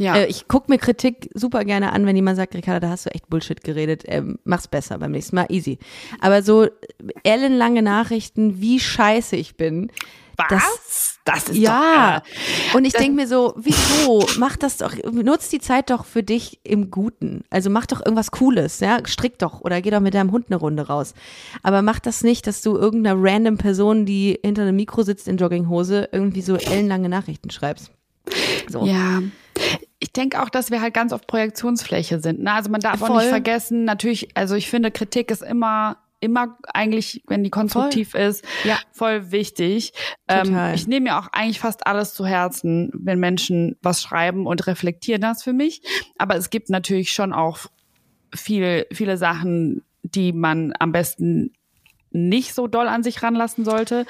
[0.00, 0.16] Ja.
[0.16, 3.10] Äh, ich gucke mir Kritik super gerne an, wenn jemand sagt, Ricarda, da hast du
[3.10, 4.02] echt Bullshit geredet.
[4.06, 5.46] Ähm, mach's besser beim nächsten Mal.
[5.50, 5.78] Easy.
[6.20, 6.66] Aber so
[7.22, 9.92] ellenlange Nachrichten, wie scheiße ich bin.
[10.48, 11.18] Was?
[11.26, 12.20] Das, ist Ja.
[12.20, 12.26] doch.
[12.72, 14.26] Äh, Und ich denke mir so, wieso?
[14.38, 17.44] Mach das doch, nutz die Zeit doch für dich im Guten.
[17.50, 19.00] Also mach doch irgendwas Cooles, ja?
[19.04, 21.12] Strick doch oder geh doch mit deinem Hund eine Runde raus.
[21.62, 25.36] Aber mach das nicht, dass du irgendeiner random Person, die hinter einem Mikro sitzt in
[25.36, 27.90] Jogginghose, irgendwie so ellenlange Nachrichten schreibst.
[28.66, 28.86] So.
[28.86, 29.20] Ja.
[30.00, 32.40] Ich denke auch, dass wir halt ganz oft Projektionsfläche sind.
[32.40, 32.52] Ne?
[32.52, 33.18] Also man darf auch Voll.
[33.18, 38.44] nicht vergessen, natürlich, also ich finde, Kritik ist immer, immer eigentlich, wenn die konstruktiv ist,
[38.64, 38.78] Ja.
[38.92, 39.92] voll wichtig.
[40.26, 44.66] Ähm, ich nehme mir auch eigentlich fast alles zu Herzen, wenn Menschen was schreiben und
[44.66, 45.82] reflektieren das für mich.
[46.18, 47.58] Aber es gibt natürlich schon auch
[48.34, 51.52] viel, viele Sachen, die man am besten
[52.12, 54.06] nicht so doll an sich ranlassen sollte,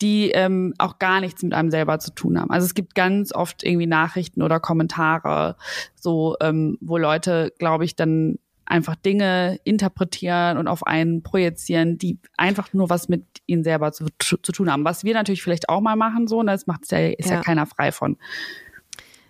[0.00, 2.50] die ähm, auch gar nichts mit einem selber zu tun haben.
[2.50, 5.56] Also es gibt ganz oft irgendwie Nachrichten oder Kommentare,
[5.94, 12.18] so ähm, wo Leute, glaube ich, dann einfach Dinge interpretieren und auf einen projizieren, die
[12.36, 14.84] einfach nur was mit ihnen selber zu, zu tun haben.
[14.84, 17.36] Was wir natürlich vielleicht auch mal machen, so, und das macht ja, ist ja.
[17.36, 17.42] Ja.
[17.42, 18.16] keiner frei von.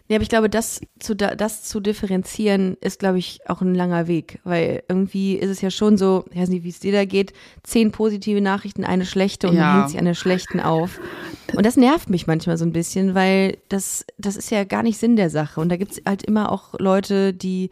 [0.08, 3.74] Ja, aber ich glaube, das zu, da- das zu differenzieren ist, glaube ich, auch ein
[3.74, 6.92] langer Weg, weil irgendwie ist es ja schon so, ich weiß nicht, wie es dir
[6.92, 7.32] da geht,
[7.64, 9.62] zehn positive Nachrichten, eine schlechte und Ja.
[9.66, 11.00] man hängt sich an der schlechten auf.
[11.56, 14.98] Und das nervt mich manchmal so ein bisschen, weil das, das ist ja gar nicht
[14.98, 15.60] Sinn der Sache.
[15.60, 17.70] Und da gibt's halt immer auch Leute, die,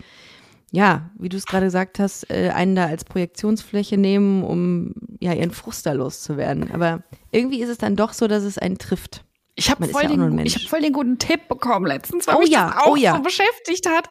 [0.73, 5.33] ja, wie du es gerade gesagt hast, äh, einen da als Projektionsfläche nehmen, um ja
[5.35, 6.73] ihren Frust da loszuwerden.
[6.73, 9.25] Aber irgendwie ist es dann doch so, dass es einen trifft.
[9.57, 12.39] Ich habe voll, ja den, ich hab voll den guten Tipp bekommen letztens, weil Oh
[12.41, 13.17] mich ja, das auch oh ja.
[13.17, 14.09] so beschäftigt hat.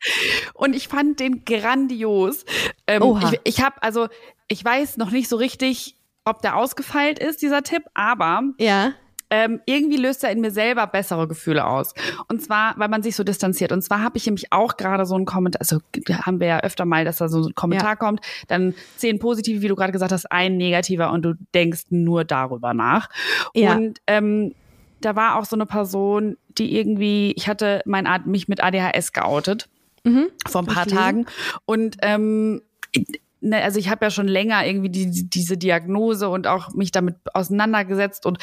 [0.54, 2.46] Und ich fand den grandios.
[2.88, 3.32] Ähm, Oha.
[3.34, 4.08] ich ich habe, also,
[4.48, 8.94] ich weiß noch nicht so richtig, ob der ausgefeilt ist, dieser Tipp, aber Ja.
[9.30, 11.94] ähm, irgendwie löst er in mir selber bessere Gefühle aus.
[12.30, 13.74] Und zwar, weil man sich so distanziert.
[13.74, 15.80] Und zwar habe ich nämlich auch gerade so einen Kommentar, also
[16.26, 17.96] haben wir ja öfter mal, dass da so ein Kommentar Ja.
[17.98, 22.24] kommt, dann zehn positive, wie du gerade gesagt hast, ein negativer und du denkst nur
[22.24, 23.10] darüber nach.
[23.54, 23.74] Ja.
[23.76, 24.56] Und ähm,
[25.06, 29.70] da war auch so eine Person, die irgendwie, ich hatte mein, mich mit ADHS geoutet.
[30.48, 30.86] vor ein paar.
[30.86, 31.26] Tagen.
[31.66, 32.62] Und ähm,
[33.40, 37.16] ne, also ich habe ja schon länger irgendwie die, diese Diagnose und auch mich damit
[37.34, 38.38] auseinandergesetzt und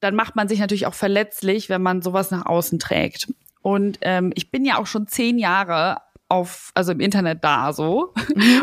[0.00, 3.32] dann macht man sich natürlich auch verletzlich, wenn man sowas nach außen trägt.
[3.62, 5.96] Und ähm, ich bin ja auch schon zehn Jahre
[6.28, 8.12] auf, also im Internet da so.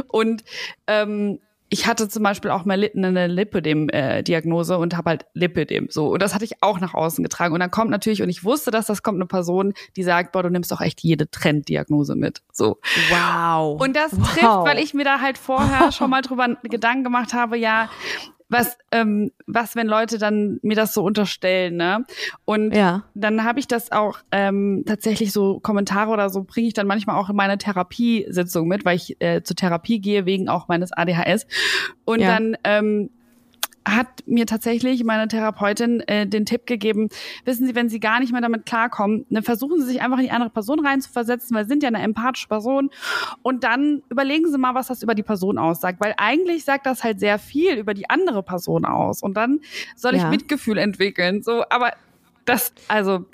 [0.08, 0.44] Und
[0.88, 1.40] ähm,
[1.74, 6.10] ich hatte zum Beispiel auch mal eine Lipödem-Diagnose und habe halt Lipödem so.
[6.10, 7.56] Und das hatte ich auch nach außen getragen.
[7.56, 10.44] Und dann kommt natürlich, und ich wusste, dass das kommt eine Person, die sagt, boah,
[10.44, 12.44] du nimmst doch echt jede Trenddiagnose mit.
[12.52, 12.80] So.
[13.10, 13.82] Wow.
[13.82, 14.30] Und das wow.
[14.30, 17.90] trifft, weil ich mir da halt vorher schon mal drüber Gedanken gemacht habe, ja,
[18.54, 22.06] was, ähm, was, wenn Leute dann mir das so unterstellen, ne?
[22.46, 23.04] Und Ja.
[23.14, 27.18] dann habe ich das auch ähm, tatsächlich so Kommentare oder so bringe ich dann manchmal
[27.18, 31.46] auch in meine Therapiesitzung mit, weil ich äh, zur Therapie gehe wegen auch meines ADHS.
[32.06, 32.28] Und Ja.
[32.28, 33.10] dann ähm,
[33.86, 37.10] hat mir tatsächlich meine Therapeutin äh, den Tipp gegeben,
[37.44, 40.24] wissen Sie, wenn Sie gar nicht mehr damit klarkommen, dann versuchen Sie sich einfach in
[40.26, 42.90] die andere Person reinzuversetzen, weil Sie sind ja eine empathische Person
[43.42, 47.04] und dann überlegen Sie mal, was das über die Person aussagt, weil eigentlich sagt das
[47.04, 49.60] halt sehr viel über die andere Person aus und dann
[49.96, 50.30] soll ich Ja.
[50.30, 51.92] Mitgefühl entwickeln, so, aber
[52.46, 53.26] das, also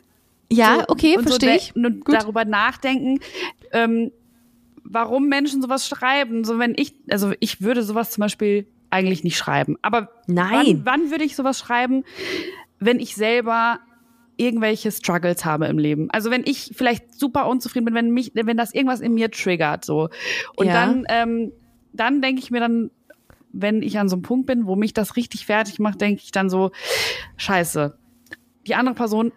[0.51, 1.75] Ja, so- okay, und so verstehe ich.
[1.75, 2.15] Und Gut.
[2.15, 3.19] darüber nachdenken,
[3.71, 4.11] ähm,
[4.83, 6.43] warum Menschen sowas schreiben.
[6.43, 9.77] So wenn ich, also ich würde sowas zum Beispiel eigentlich nicht schreiben.
[9.81, 10.83] Aber Nein.
[10.83, 12.03] Wann, wann würde ich sowas schreiben,
[12.79, 13.79] wenn ich selber
[14.37, 16.09] irgendwelche Struggles habe im Leben.
[16.11, 19.83] Also wenn ich vielleicht super unzufrieden bin, wenn mich, wenn das irgendwas in mir triggert,
[19.83, 20.07] so.
[20.55, 20.73] Und Ja.
[20.73, 21.51] dann, ähm,
[21.91, 22.89] dann denke ich mir dann,
[23.51, 26.31] wenn ich an so einem Punkt bin, wo mich das richtig fertig macht, denke ich
[26.31, 26.71] dann so,
[27.35, 27.97] scheiße,
[28.65, 29.33] die andere Person,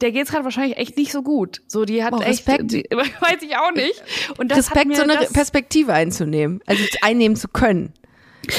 [0.00, 1.60] der geht's gerade wahrscheinlich echt nicht so gut.
[1.66, 2.72] So, die hat Boah, echt, Respekt.
[2.72, 4.02] die, weiß ich auch nicht.
[4.38, 7.92] Und das hat Respekt, mir so eine das, Perspektive einzunehmen, also einnehmen zu können.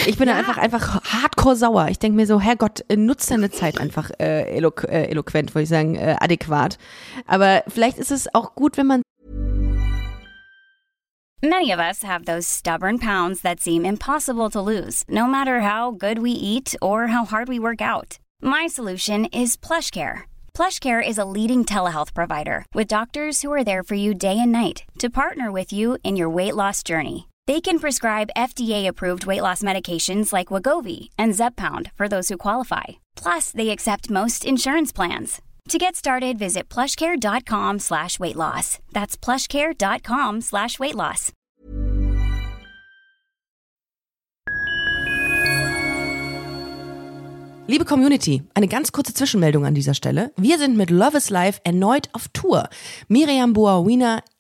[0.08, 0.38] Ich bin Ja.
[0.38, 1.88] einfach einfach hardcore sauer.
[1.90, 5.64] Ich denke mir so, Herrgott, äh, nutzt deine Zeit einfach äh, eloqu äh, eloquent, wollte
[5.64, 6.78] ich sagen, äh, adäquat.
[7.28, 9.02] Aber vielleicht ist es auch gut, wenn man
[11.42, 15.92] Many of us have those stubborn pounds that seem impossible to lose, no matter how
[15.92, 18.18] good we eat or how hard we work out.
[18.42, 20.22] My solution is PlushCare.
[20.58, 24.54] PlushCare is a leading telehealth provider with doctors who are there for you day and
[24.54, 27.28] night to partner with you in your weight loss journey.
[27.46, 33.04] They can prescribe FDA-approved weight loss medications like Wagovi and Zepbound for those who qualify.
[33.16, 35.42] Plus, they accept most insurance plans.
[35.70, 38.80] To get started, visit plushcare.com slash weight loss.
[38.94, 41.32] That's plushcare.com slash weight loss.
[47.66, 50.32] Liebe Community, eine ganz kurze Zwischenmeldung an dieser Stelle.
[50.36, 52.68] Wir sind mit Love is Life erneut auf Tour.
[53.08, 54.22] Miriam Boa-Wiener,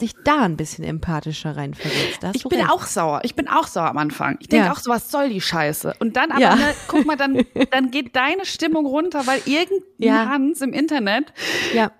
[0.00, 2.18] Sich da ein bisschen empathischer reinversetzt.
[2.34, 2.70] Ich bin recht.
[2.72, 3.20] auch sauer.
[3.22, 4.36] Ich bin auch sauer am Anfang.
[4.40, 4.72] Ich denke Ja.
[4.72, 5.94] auch so, was soll die Scheiße?
[6.00, 6.56] Und dann aber, Ja.
[6.56, 10.28] ne, guck mal, dann, dann geht deine Stimmung runter, weil irgendein Ja.
[10.28, 11.32] Hans im Internet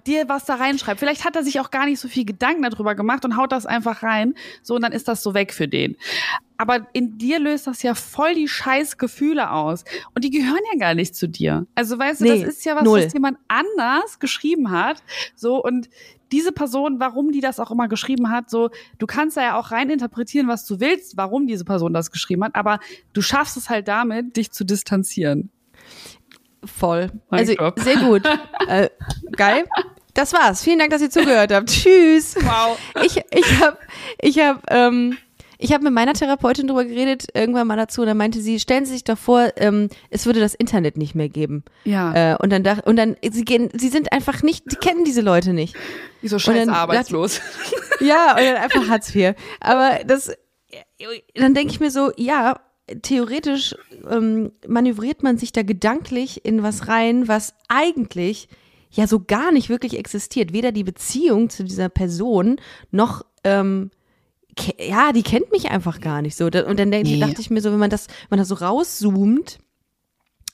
[0.09, 0.99] dir was da reinschreibt.
[0.99, 3.65] Vielleicht hat er sich auch gar nicht so viel Gedanken darüber gemacht und haut das
[3.65, 4.35] einfach rein.
[4.63, 5.97] So, und dann ist das so weg für den.
[6.57, 9.85] Aber in dir löst das ja voll die scheiß Gefühle aus.
[10.17, 11.67] Und die gehören ja gar nicht zu dir.
[11.77, 13.05] Also weißt du, Nee, das ist ja was, null.
[13.05, 15.01] was jemand anders geschrieben hat.
[15.37, 15.89] So, und
[16.35, 19.71] diese Person, warum die das auch immer geschrieben hat, so, du kannst da ja auch
[19.71, 22.81] rein interpretieren, was du willst, warum diese Person das geschrieben hat, aber
[23.13, 25.51] du schaffst es halt damit, dich zu distanzieren.
[26.65, 27.13] Voll.
[27.31, 27.79] Mein Also Gott.
[27.79, 28.23] sehr gut.
[28.69, 28.89] äh,
[29.37, 29.65] geil.
[30.13, 30.65] Das war's.
[30.65, 31.69] Vielen Dank, dass ihr zugehört habt.
[31.69, 32.35] Tschüss.
[32.37, 32.79] Wow.
[33.05, 33.79] Ich, ich habe
[34.21, 35.17] ich hab, ähm,
[35.59, 38.85] ich hab mit meiner Therapeutin drüber geredet, irgendwann mal dazu, und dann meinte sie, stellen
[38.87, 41.65] Sie sich doch vor, ähm, es würde das Internet nicht mehr geben.
[41.85, 42.33] Ja.
[42.33, 45.21] Äh, und dann dachte, und dann, sie gehen, sie sind einfach nicht, sie kennen diese
[45.21, 45.75] Leute nicht.
[46.21, 47.41] Wie so scheiß arbeitslos.
[48.01, 49.35] Ja, und dann einfach Hartz IV.
[49.61, 50.33] Aber das,
[51.37, 52.61] dann denke ich mir so, ja,
[53.03, 53.75] theoretisch
[54.11, 58.49] ähm, manövriert man sich da gedanklich in was rein, was eigentlich
[58.91, 60.53] ja so gar nicht wirklich existiert.
[60.53, 63.91] Weder die Beziehung zu dieser Person noch ähm,
[64.79, 66.51] ja, die kennt mich einfach gar nicht so.
[66.51, 67.21] Da- Und dann Nee.
[67.21, 69.59] dachte ich mir so, wenn man das, wenn man das so rauszoomt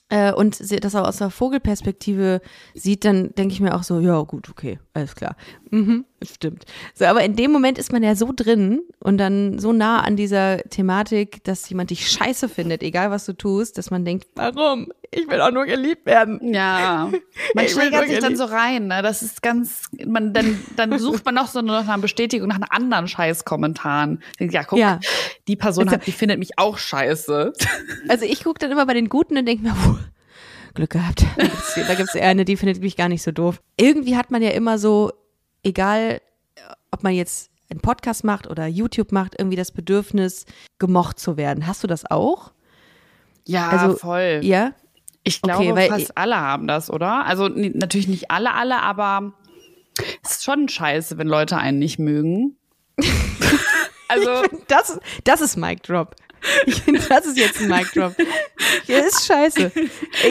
[0.09, 2.41] äh, und das auch aus der Vogelperspektive
[2.75, 5.35] sieht, dann denke ich mir auch so, ja gut, okay, alles klar.
[5.71, 6.05] Mhm.
[6.23, 6.65] Stimmt.
[6.93, 10.15] So, aber in dem Moment ist man ja so drin und dann so nah an
[10.15, 14.91] dieser Thematik, dass jemand dich scheiße findet, egal was du tust, dass man denkt, warum?
[15.13, 16.53] Ich will auch nur geliebt werden.
[16.53, 17.09] Ja,
[17.55, 18.87] man Ich steigert sich dann so rein.
[18.87, 19.01] Ne?
[19.01, 22.67] Das ist ganz, man dann, dann sucht man noch so nach einer Bestätigung, nach einem
[22.69, 24.21] anderen Scheißkommentaren.
[24.39, 24.99] Ja, guck, Ja.
[25.47, 27.53] die Person hat, die findet mich auch scheiße.
[28.07, 29.95] Also ich gucke dann immer bei den Guten und denke mir, puh,
[30.73, 31.25] Glück gehabt.
[31.37, 33.61] Da da gibt's eher eine, die findet mich gar nicht so doof.
[33.77, 35.11] Irgendwie hat man ja immer so,
[35.63, 36.21] egal
[36.91, 40.45] ob man jetzt einen Podcast macht oder YouTube macht, irgendwie das Bedürfnis,
[40.77, 41.65] gemocht zu werden.
[41.67, 42.51] Hast du das auch?
[43.47, 44.41] Ja, Also, voll.
[44.43, 44.73] Ja?
[45.23, 47.25] Ich glaube, Okay, fast alle haben das, oder?
[47.25, 49.33] Also natürlich nicht alle, alle, aber
[50.23, 52.57] es ist schon scheiße, wenn Leute einen nicht mögen.
[54.07, 56.15] also Das, das ist Mic Drop.
[56.65, 58.15] Ich finde, das ist jetzt ein Mic Drop.
[58.87, 59.71] Ja, ist scheiße.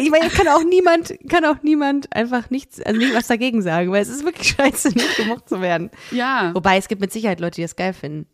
[0.01, 3.91] Ich meine, kann auch niemand, kann auch niemand einfach nichts, also nicht was dagegen sagen,
[3.93, 5.91] weil es ist wirklich scheiße, nicht gemocht zu werden.
[6.11, 8.27] ja, Wobei es gibt mit Sicherheit Leute, die das geil finden.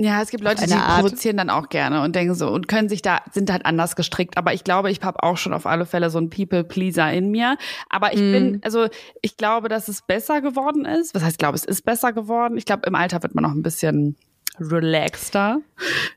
[0.00, 1.00] ja, es gibt Leute, die Art.
[1.02, 4.36] provozieren dann auch gerne und denken so und können sich da sind halt anders gestrickt.
[4.38, 7.30] Aber ich glaube, ich habe auch schon auf alle Fälle so einen People Pleaser in
[7.30, 7.56] mir.
[7.90, 8.32] Aber ich Mhm.
[8.32, 8.86] bin, also
[9.22, 11.14] ich glaube, dass es besser geworden ist.
[11.16, 12.56] Was heißt, glaube es ist besser geworden.
[12.56, 14.14] Ich glaube, im Alter wird man noch ein bisschen
[14.60, 15.60] relaxter,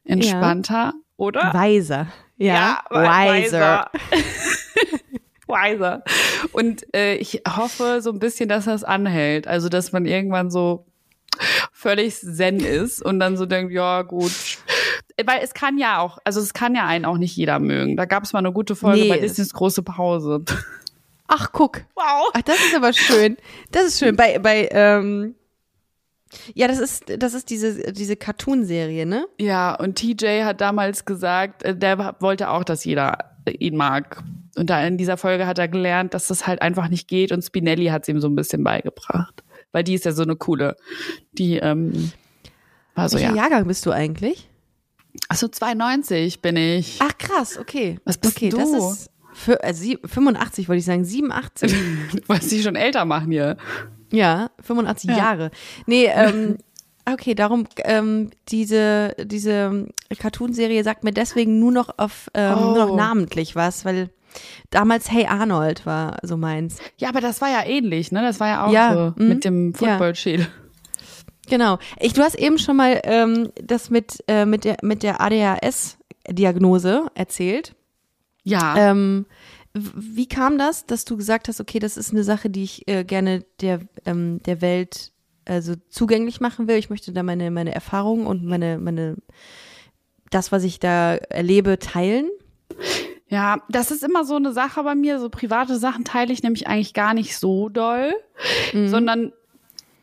[0.05, 1.53] entspannter, oder?
[1.53, 2.07] Weiser.
[2.37, 3.91] Ja, wa- wiser.
[5.47, 6.03] wiser.
[6.53, 9.47] Und äh, ich hoffe so ein bisschen, dass das anhält.
[9.47, 10.85] Also, dass man irgendwann so
[11.71, 14.31] völlig zen ist und dann so denkt, ja, gut.
[15.23, 17.95] Weil es kann ja auch, also es kann ja einen auch nicht jeder mögen.
[17.97, 20.43] Da gab es mal eine gute Folge Nee, bei Disneys große Pause.
[21.27, 21.81] Ach, guck.
[21.95, 22.31] Wow.
[22.33, 23.37] Ach, das ist aber schön.
[23.71, 24.15] Das ist schön.
[24.15, 25.35] Bei, bei, ähm,
[26.53, 29.27] ja, das ist, das ist diese, diese Cartoon-Serie, ne?
[29.39, 34.23] Ja, und TJ hat damals gesagt, äh, der wollte auch, dass jeder ihn mag.
[34.55, 37.41] Und da in dieser Folge hat er gelernt, dass das halt einfach nicht geht und
[37.41, 39.43] Spinelli hat es ihm so ein bisschen beigebracht.
[39.71, 40.75] Weil die ist ja so eine coole.
[41.33, 42.11] Die ähm,
[42.93, 43.43] war so, Welcher ja.
[43.43, 44.49] Jahrgang bist du eigentlich?
[45.29, 46.99] Achso, 92 bin ich.
[47.01, 47.99] Ach, krass, okay.
[48.05, 48.57] Was bist okay, du?
[48.57, 51.71] das ist für, also sie- 85, wollte ich sagen, 87.
[52.11, 53.57] Du wolltest dich schon älter machen hier.
[54.11, 55.17] Ja, 85 Ja.
[55.17, 55.51] Jahre.
[55.85, 56.57] Nee, ähm,
[57.11, 59.87] okay, darum, ähm, diese, diese
[60.19, 62.61] Cartoon-Serie sagt mir deswegen nur noch auf, ähm, Oh.
[62.65, 64.09] nur noch namentlich was, weil
[64.69, 66.77] damals Hey Arnold war so meins.
[66.97, 68.21] Ja, aber das war ja ähnlich, ne?
[68.21, 69.27] Das war ja auch Ja, so mhm.
[69.29, 70.47] mit dem Footballschädel.
[71.49, 71.79] Genau.
[71.99, 77.07] Ich, du hast eben schon mal ähm, das mit, äh, mit der, mit der ADHS-Diagnose
[77.13, 77.75] erzählt.
[78.43, 78.75] Ja.
[78.77, 79.25] Ähm,
[79.73, 83.03] wie kam das, dass du gesagt hast, okay, das ist eine Sache, die ich äh,
[83.03, 85.11] gerne der, ähm, der Welt
[85.45, 86.77] also zugänglich machen will.
[86.77, 89.17] Ich möchte da meine, meine Erfahrungen und meine, meine,
[90.29, 92.29] das, was ich da erlebe, teilen.
[93.27, 95.19] Ja, das ist immer so eine Sache bei mir.
[95.19, 98.13] So private Sachen teile ich nämlich eigentlich gar nicht so doll,
[98.73, 99.31] sondern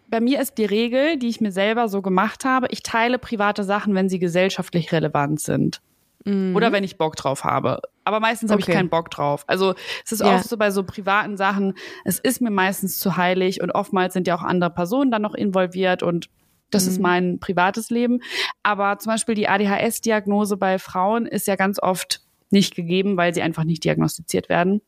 [0.08, 3.64] bei mir ist die Regel, die ich mir selber so gemacht habe, ich teile private
[3.64, 5.82] Sachen, wenn sie gesellschaftlich relevant sind.
[6.26, 7.80] Oder wenn ich Bock drauf habe.
[8.04, 8.76] Aber meistens habe ich Okay.
[8.76, 9.44] keinen Bock drauf.
[9.46, 10.36] Also es ist Ja.
[10.36, 14.26] oft so bei so privaten Sachen, es ist mir meistens zu heilig und oftmals sind
[14.26, 16.28] ja auch andere Personen dann noch involviert und
[16.70, 18.20] das ist mein privates Leben.
[18.62, 23.40] Aber zum Beispiel die ADHS-Diagnose bei Frauen ist ja ganz oft nicht gegeben, weil sie
[23.40, 24.82] einfach nicht diagnostiziert werden.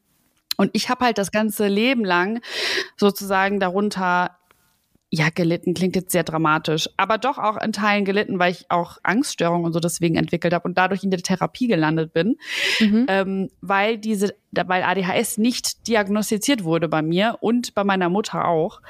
[0.59, 2.43] Und ich habe halt das ganze Leben lang
[2.99, 4.37] sozusagen darunter
[5.13, 8.99] ja, gelitten klingt jetzt sehr dramatisch, aber doch auch in Teilen gelitten, weil ich auch
[9.03, 12.37] Angststörungen und so deswegen entwickelt habe und dadurch in der Therapie gelandet bin,
[13.09, 18.81] ähm, weil diese, weil ADHS nicht diagnostiziert wurde bei mir und bei meiner Mutter auch.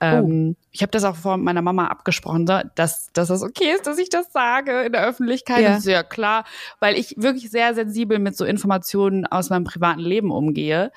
[0.00, 2.64] Ähm, Ich habe das auch vor meiner Mama abgesprochen, dass,
[3.12, 5.60] dass das okay ist, dass ich das sage in der Öffentlichkeit.
[5.60, 5.68] Ja.
[5.70, 6.44] Das ist ja klar,
[6.80, 10.90] weil ich wirklich sehr sensibel mit so Informationen aus meinem privaten Leben umgehe.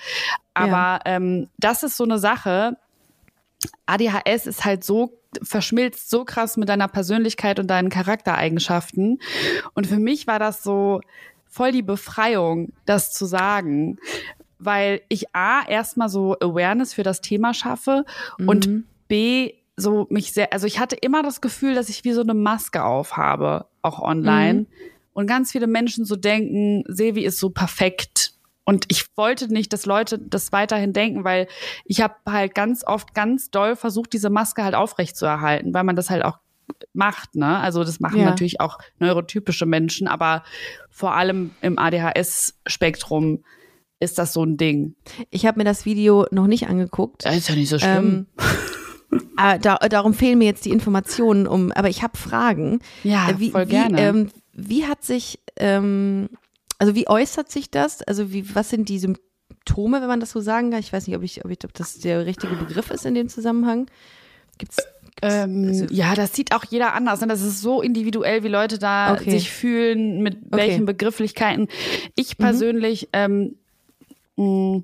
[0.56, 2.78] Aber ähm, das ist so eine Sache,
[3.86, 9.20] ADHS ist halt so verschmilzt so krass mit deiner Persönlichkeit und deinen Charaktereigenschaften.
[9.74, 11.02] Und für mich war das so
[11.50, 13.98] voll die Befreiung, das zu sagen,
[14.60, 18.06] weil ich A, erstmal so Awareness für das Thema schaffe
[18.46, 22.22] und B, so mich sehr, also ich hatte immer das Gefühl, dass ich wie so
[22.22, 24.66] eine Maske aufhabe, auch online.
[25.14, 28.13] Und ganz viele Menschen so denken, Sevi ist so perfekt.
[28.66, 31.48] Und ich wollte nicht, dass Leute das weiterhin denken, weil
[31.86, 35.84] ich habe halt ganz oft ganz doll versucht, diese Maske halt aufrecht zu erhalten, weil
[35.84, 36.38] man das halt auch
[36.94, 37.60] macht, ne?
[37.60, 38.26] Also das machen Ja.
[38.26, 40.44] natürlich auch neurotypische Menschen, aber
[40.90, 43.44] vor allem im ADHS-Spektrum
[44.00, 44.96] ist das so ein Ding.
[45.30, 47.26] Ich habe mir das Video noch nicht angeguckt.
[47.26, 48.28] Das ist ja nicht so Ähm,
[49.38, 52.80] äh, da, darum fehlen mir jetzt die Informationen, um, aber ich habe Fragen.
[53.04, 54.02] ja, Äh, wie, voll wie, gerne.
[54.02, 56.30] Ähm, wie hat sich, ähm,
[56.84, 58.02] also wie äußert sich das?
[58.04, 60.82] Also wie, was sind die Symptome, wenn man das so sagen kann?
[60.82, 63.30] Ich weiß nicht, ob ich, ob ich, ob das der richtige Begriff ist in dem
[63.30, 63.88] Zusammenhang.
[64.58, 64.78] Gibt's
[65.22, 67.22] Ähm, Also- ja, das sieht auch jeder anders.
[67.22, 67.28] Ne?
[67.28, 69.32] Das ist so individuell, wie Leute da Okay.
[69.32, 71.70] sich fühlen, mit welchen Begrifflichkeiten.
[72.16, 73.56] Ich persönlich ähm,
[74.36, 74.84] mh,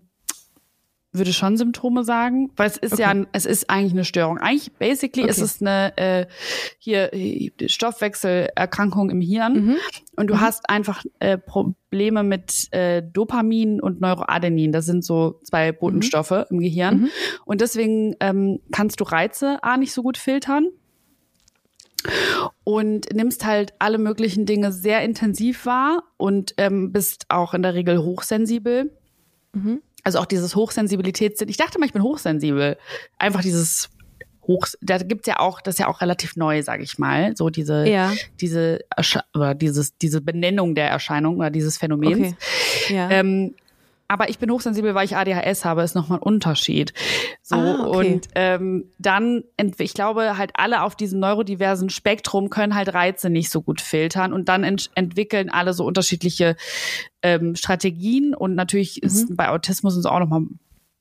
[1.11, 3.19] würde schon Symptome sagen, weil es ist ja, Okay.
[3.21, 4.37] ein- es ist eigentlich eine Störung.
[4.37, 5.45] Eigentlich, basically, ist Okay.
[5.45, 6.25] es eine äh,
[6.77, 9.75] hier äh, Stoffwechselerkrankung im Hirn Mhm.
[10.17, 14.71] und du hast einfach äh, Probleme mit äh, Dopamin und Neuroadenin.
[14.71, 17.09] Das sind so zwei Botenstoffe im Gehirn Mhm.
[17.45, 20.67] und deswegen ähm, kannst du Reize A nicht so gut filtern
[22.63, 27.73] und nimmst halt alle möglichen Dinge sehr intensiv wahr und ähm, bist auch in der
[27.73, 28.95] Regel hochsensibel.
[29.53, 29.81] Mhm.
[30.03, 31.49] Also auch dieses Hochsensibilitätssinn.
[31.49, 32.77] Ich dachte mal, ich bin hochsensibel.
[33.17, 33.89] Einfach dieses
[34.47, 37.49] Hoch, da gibt's ja auch, das ist ja auch relativ neu, sage ich mal, so
[37.49, 38.11] diese, Ja.
[38.41, 42.33] diese Ersche oder dieses, diese Benennung der Erscheinung oder dieses Phänomens.
[42.85, 42.95] Okay.
[42.95, 43.11] Ja.
[43.11, 43.53] Ähm,
[44.09, 46.93] aber ich bin hochsensibel, weil ich ADHS habe, ist nochmal ein Unterschied.
[47.43, 48.13] So, Ah, okay.
[48.13, 49.43] und ähm, dann,
[49.77, 54.33] ich glaube, halt alle auf diesem neurodiversen Spektrum können halt Reize nicht so gut filtern
[54.33, 56.55] und dann ent entwickeln alle so unterschiedliche
[57.21, 60.41] ähm, Strategien und natürlich ist bei Autismus sind auch nochmal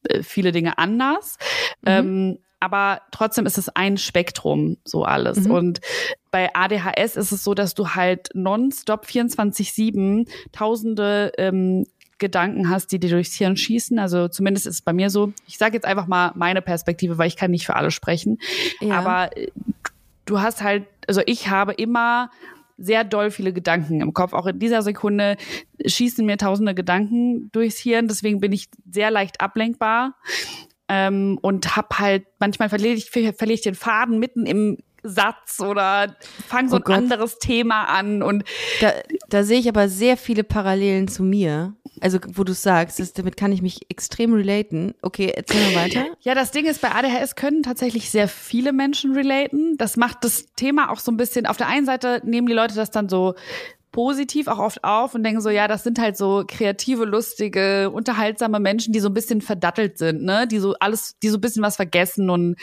[0.04, 1.38] äh, viele Dinge anders.
[1.86, 5.46] Ähm, aber trotzdem ist es ein Spektrum, so alles.
[5.46, 5.80] Und
[6.32, 11.86] bei ADHS ist es so, dass du halt nonstop 24-7 tausende ähm,
[12.18, 13.98] Gedanken hast, die dir durchs Hirn schießen.
[13.98, 15.32] Also zumindest ist es bei mir so.
[15.46, 18.38] Ich sage jetzt einfach mal meine Perspektive, weil ich kann nicht für alle sprechen.
[18.80, 18.98] Ja.
[18.98, 19.48] Aber äh,
[20.24, 22.30] du hast halt, also ich habe immer
[22.76, 24.32] sehr doll viele Gedanken im Kopf.
[24.32, 25.36] Auch in dieser Sekunde
[25.84, 28.08] schießen mir tausende Gedanken durchs Hirn.
[28.08, 30.14] Deswegen bin ich sehr leicht ablenkbar.
[30.88, 36.16] Ähm, und hab halt, manchmal verliere ich, verliere ich den Faden mitten im Satz oder
[36.46, 36.96] fange so Oh ein Gott.
[36.96, 38.44] anderes Thema an und
[38.80, 38.92] Da,
[39.28, 41.74] da sehe ich aber sehr viele Parallelen zu mir.
[42.00, 44.94] Also, wo du sagst, das, damit kann ich mich extrem relaten.
[45.02, 46.06] Okay, erzähl mal weiter.
[46.20, 49.76] Ja, das Ding ist, bei ADHS können tatsächlich sehr viele Menschen relaten.
[49.78, 52.76] Das macht das Thema auch so ein bisschen, auf der einen Seite nehmen die Leute
[52.76, 53.34] das dann so
[53.90, 58.60] positiv auch oft auf und denken so, ja, das sind halt so kreative, lustige, unterhaltsame
[58.60, 60.46] Menschen, die so ein bisschen verdattelt sind, ne?
[60.46, 62.56] Die so alles, die so ein bisschen was vergessen und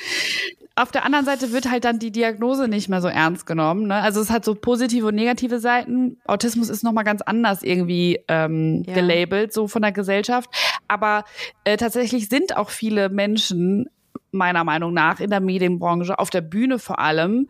[0.78, 3.88] auf der anderen Seite wird halt dann die Diagnose nicht mehr so ernst genommen.
[3.88, 3.95] Ne?
[3.95, 6.17] Also es hat so positive und negative Seiten.
[6.26, 8.93] Autismus ist nochmal ganz anders irgendwie ähm, Ja.
[8.93, 10.49] gelabelt, so von der Gesellschaft.
[10.89, 11.23] Aber
[11.63, 13.89] äh, tatsächlich sind auch viele Menschen,
[14.32, 17.47] meiner Meinung nach, in der Medienbranche, auf der Bühne vor allem,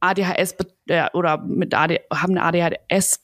[0.00, 3.20] ADHS äh, oder mit AD, haben eine ADHS,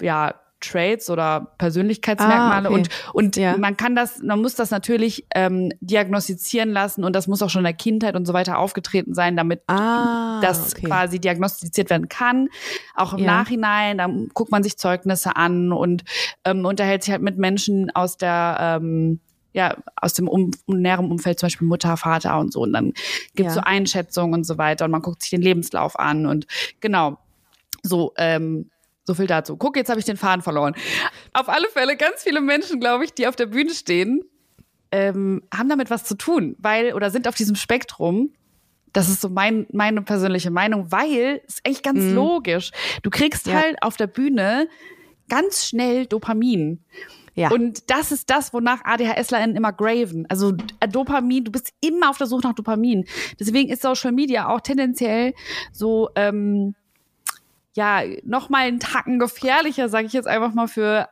[0.00, 2.80] ja, Traits oder Persönlichkeitsmerkmale Ah, okay.
[2.80, 3.56] und und Ja.
[3.58, 7.60] man kann das, man muss das natürlich ähm, diagnostizieren lassen und das muss auch schon
[7.60, 10.86] in der Kindheit und so weiter aufgetreten sein, damit Ah, das okay.
[10.86, 12.48] quasi diagnostiziert werden kann.
[12.94, 13.26] Auch im Ja.
[13.26, 16.04] Nachhinein, dann guckt man sich Zeugnisse an und
[16.44, 19.20] ähm, unterhält sich halt mit Menschen aus der ähm,
[19.54, 22.62] ja, aus dem um, näheren Umfeld, zum Beispiel Mutter, Vater und so.
[22.62, 22.94] Und dann
[23.34, 23.60] gibt's Ja.
[23.60, 26.46] so Einschätzungen und so weiter und man guckt sich den Lebenslauf an und
[26.80, 27.18] genau.
[27.82, 28.70] So, ähm,
[29.04, 29.56] so viel dazu.
[29.56, 30.74] Guck, jetzt habe ich den Faden verloren.
[31.32, 34.22] Auf alle Fälle ganz viele Menschen, glaube ich, die auf der Bühne stehen,
[34.90, 38.32] ähm, haben damit was zu tun, weil oder sind auf diesem Spektrum.
[38.92, 42.70] Das ist so mein, meine persönliche Meinung, weil es ist echt ganz logisch.
[43.02, 43.54] Du kriegst Ja.
[43.60, 44.68] halt auf der Bühne
[45.28, 46.80] ganz schnell Dopamin.
[47.34, 47.50] Ja.
[47.50, 50.26] Und das ist das, wonach ADHSlerInnen immer graven.
[50.28, 53.06] Also äh, Dopamin, du bist immer auf der Suche nach Dopamin.
[53.40, 55.32] Deswegen ist Social Media auch tendenziell
[55.72, 56.74] so, ähm,
[57.74, 61.08] ja, noch mal einen Tacken gefährlicher, sage ich jetzt einfach mal für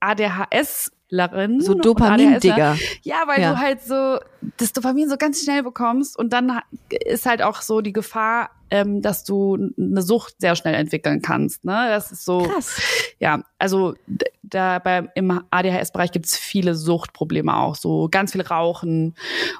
[0.00, 1.60] ADHSlerinnen.
[1.60, 2.76] So und Dopamin-Digger.
[3.02, 3.52] Ja, weil Ja.
[3.52, 4.18] du halt so
[4.56, 6.60] das Dopamin so ganz schnell bekommst und dann
[7.04, 11.64] ist halt auch so die Gefahr, ähm, dass du eine Sucht sehr schnell entwickeln kannst.
[11.64, 11.86] Ne?
[11.88, 12.38] Das ist so.
[12.42, 12.80] Krass.
[13.18, 13.94] Ja, also
[14.42, 19.14] da beim im ADHS-Bereich gibt's viele Suchtprobleme auch, so ganz viel Rauchen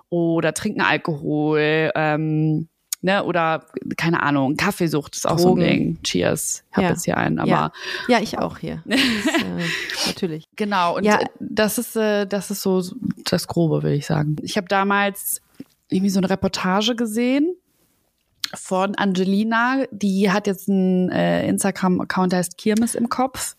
[0.09, 2.69] oder trinken Alkohol, ähm,
[3.03, 3.65] ne, oder
[3.97, 5.61] keine Ahnung, Kaffeesucht ist auch Drogen.
[5.61, 5.99] so ein Ding.
[6.03, 6.91] Cheers, ich hab Ja.
[6.91, 7.73] jetzt hier einen, aber Ja.
[8.09, 8.83] ja, ich auch hier.
[8.87, 10.45] Das ist, äh, natürlich.
[10.57, 11.19] Genau, und Ja.
[11.39, 12.83] das ist, äh, das ist so
[13.31, 14.37] das Grobe, will ich sagen.
[14.43, 15.41] Ich habe damals
[15.89, 17.55] irgendwie so eine Reportage gesehen
[18.55, 23.55] von Angelina, die hat jetzt einen äh, Instagram-Account, der heißt Kirmes im Kopf,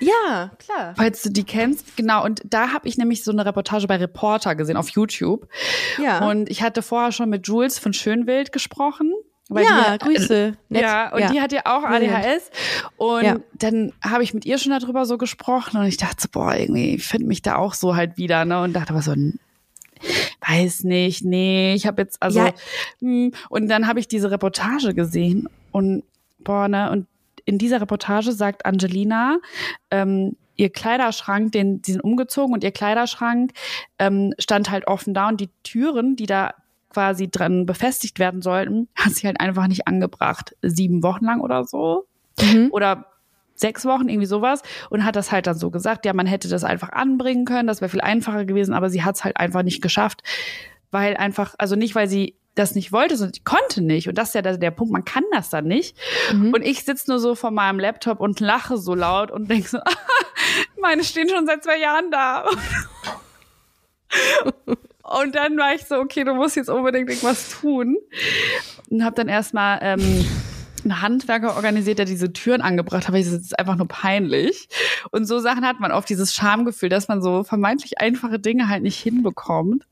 [0.00, 0.94] Ja, klar.
[0.96, 1.96] falls du die kennst.
[1.96, 5.48] Genau, und da habe ich nämlich so eine Reportage bei Reporter gesehen auf YouTube.
[6.02, 6.28] Ja.
[6.28, 9.12] Und ich hatte vorher schon mit Jules von Schönwild gesprochen.
[9.50, 10.52] weil ja, die, Grüße.
[10.68, 10.82] Nett.
[10.82, 11.82] Ja, und die hat ja auch.
[11.82, 12.50] ADHS.
[12.98, 13.36] Und Ja.
[13.54, 16.96] dann habe ich mit ihr schon darüber so gesprochen und ich dachte so, boah, irgendwie,
[16.96, 18.60] ich finde mich da auch so halt wieder, ne?
[18.62, 19.14] Und dachte aber so,
[20.46, 22.52] weiß nicht, nee, ich habe jetzt, also, Ja.
[23.00, 26.02] hm, und dann habe ich diese Reportage gesehen und
[26.40, 27.06] boah, ne, und
[27.44, 29.38] in dieser Reportage sagt Angelina,
[29.90, 33.52] ähm, ihr Kleiderschrank, den, die sind umgezogen und ihr Kleiderschrank
[33.98, 36.52] ähm, stand halt offen da und die Türen, die da
[36.90, 40.56] quasi dran befestigt werden sollten, hat sie halt einfach nicht angebracht.
[40.62, 42.06] Sieben Wochen lang oder so.
[42.40, 42.68] Mhm.
[42.70, 43.06] Oder
[43.60, 44.62] sechs Wochen, irgendwie sowas.
[44.90, 47.80] Und hat das halt dann so gesagt, ja, man hätte das einfach anbringen können, das
[47.80, 50.22] wäre viel einfacher gewesen, aber sie hat es halt einfach nicht geschafft.
[50.90, 54.08] Weil einfach, also nicht, weil sie das nicht wollte, sondern sie konnte nicht.
[54.08, 55.96] Und das ist ja der, der Punkt, man kann das dann nicht.
[56.32, 56.52] Mhm.
[56.54, 59.78] Und ich sitze nur so vor meinem Laptop und lache so laut und denke so,
[60.80, 62.44] meine stehen schon seit zwei Jahren da.
[65.02, 67.96] Und dann war ich so, okay, du musst jetzt unbedingt irgendwas tun.
[68.90, 70.26] Und habe dann erstmal ähm,
[70.90, 74.68] einen Handwerker organisiert, der diese Türen angebracht hat, weil ich das ist einfach nur peinlich.
[75.10, 78.82] Und so Sachen hat man oft dieses Schamgefühl, dass man so vermeintlich einfache Dinge halt
[78.82, 79.86] nicht hinbekommt.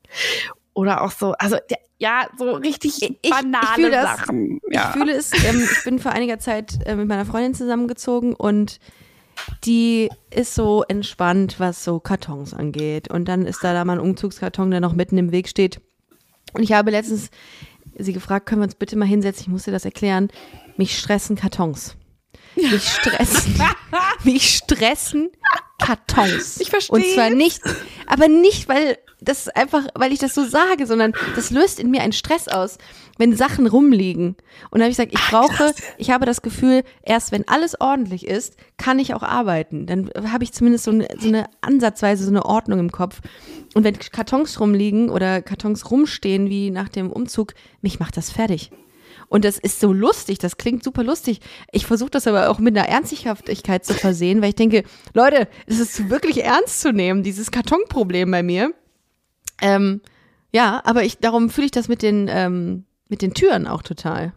[0.73, 1.57] Oder auch so, also
[1.97, 4.17] ja, so richtig Ich- ich banale das.
[4.19, 4.59] Sachen.
[4.69, 4.89] Ja.
[4.89, 8.79] Ich fühle es, ähm, ich bin vor einiger Zeit äh, mit meiner Freundin zusammengezogen und
[9.65, 13.09] die ist so entspannt, was so Kartons angeht.
[13.11, 15.79] Und dann ist da, da mal ein Umzugskarton, der noch mitten im Weg steht.
[16.53, 17.29] Und ich habe letztens
[17.99, 20.29] sie gefragt, können wir uns bitte mal hinsetzen, ich muss dir das erklären.
[20.77, 21.95] Mich stressen Kartons.
[22.55, 23.55] Mich stressen,
[24.23, 25.29] mich stressen
[25.79, 26.59] Kartons.
[26.59, 26.89] Ich versteh's.
[26.89, 27.61] Und zwar nicht,
[28.07, 32.01] aber nicht, weil das einfach, weil ich das so sage, sondern das löst in mir
[32.01, 32.77] einen Stress aus,
[33.17, 34.35] wenn Sachen rumliegen.
[34.69, 38.27] Und da habe ich gesagt, ich brauche, ich habe das Gefühl, erst wenn alles ordentlich
[38.27, 39.87] ist, kann ich auch arbeiten.
[39.87, 43.21] Dann habe ich zumindest so eine, so eine Ansatzweise, so eine Ordnung im Kopf.
[43.73, 48.71] Und wenn Kartons rumliegen oder Kartons rumstehen, wie nach dem Umzug, mich macht das fertig.
[49.29, 51.41] Und das ist so lustig, das klingt super lustig.
[51.71, 55.79] Ich versuche das aber auch mit einer Ernsthaftigkeit zu versehen, weil ich denke, Leute, es
[55.79, 58.71] ist wirklich ernst zu nehmen, dieses Kartonproblem bei mir.
[59.61, 60.01] Ähm,
[60.53, 64.33] ja, aber ich, darum fühle ich das mit den, ähm, mit den Türen auch total.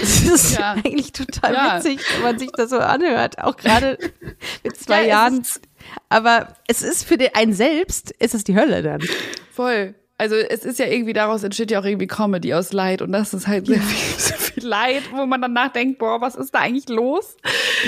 [0.00, 0.72] Es ist Ja.
[0.74, 1.76] eigentlich total Ja.
[1.78, 3.98] witzig, wenn man sich das so anhört, auch gerade
[4.62, 5.42] mit zwei Ja, Jahren.
[6.08, 9.00] Aber es ist für den einen selbst, ist es die Hölle dann.
[9.50, 9.96] Voll.
[10.22, 13.34] Also es ist ja irgendwie, daraus entsteht ja auch irgendwie Comedy aus Leid und das
[13.34, 16.60] ist halt sehr viel, sehr viel Leid, wo man danach denkt, boah, was ist da
[16.60, 17.36] eigentlich los?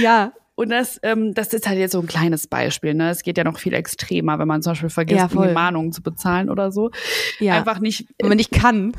[0.03, 0.33] Ja.
[0.57, 2.95] Und das, ähm, das ist halt jetzt so ein kleines Beispiel.
[2.95, 3.11] Ne?
[3.11, 6.03] Es geht ja noch viel extremer, wenn man zum Beispiel vergisst, Ja, irgendwie Mahnungen zu
[6.03, 6.91] bezahlen oder so.
[7.39, 7.55] Ja.
[7.55, 8.09] Einfach nicht.
[8.19, 8.97] Wenn man nicht kann.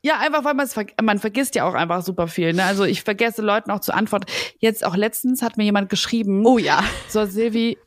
[0.00, 2.52] Ja, einfach weil man es man vergisst ja auch einfach super viel.
[2.52, 2.64] Ne?
[2.64, 4.26] Also ich vergesse Leuten auch zu antworten.
[4.58, 6.44] Jetzt auch letztens hat mir jemand geschrieben.
[6.44, 6.82] Oh ja.
[7.08, 7.78] So, Silvi,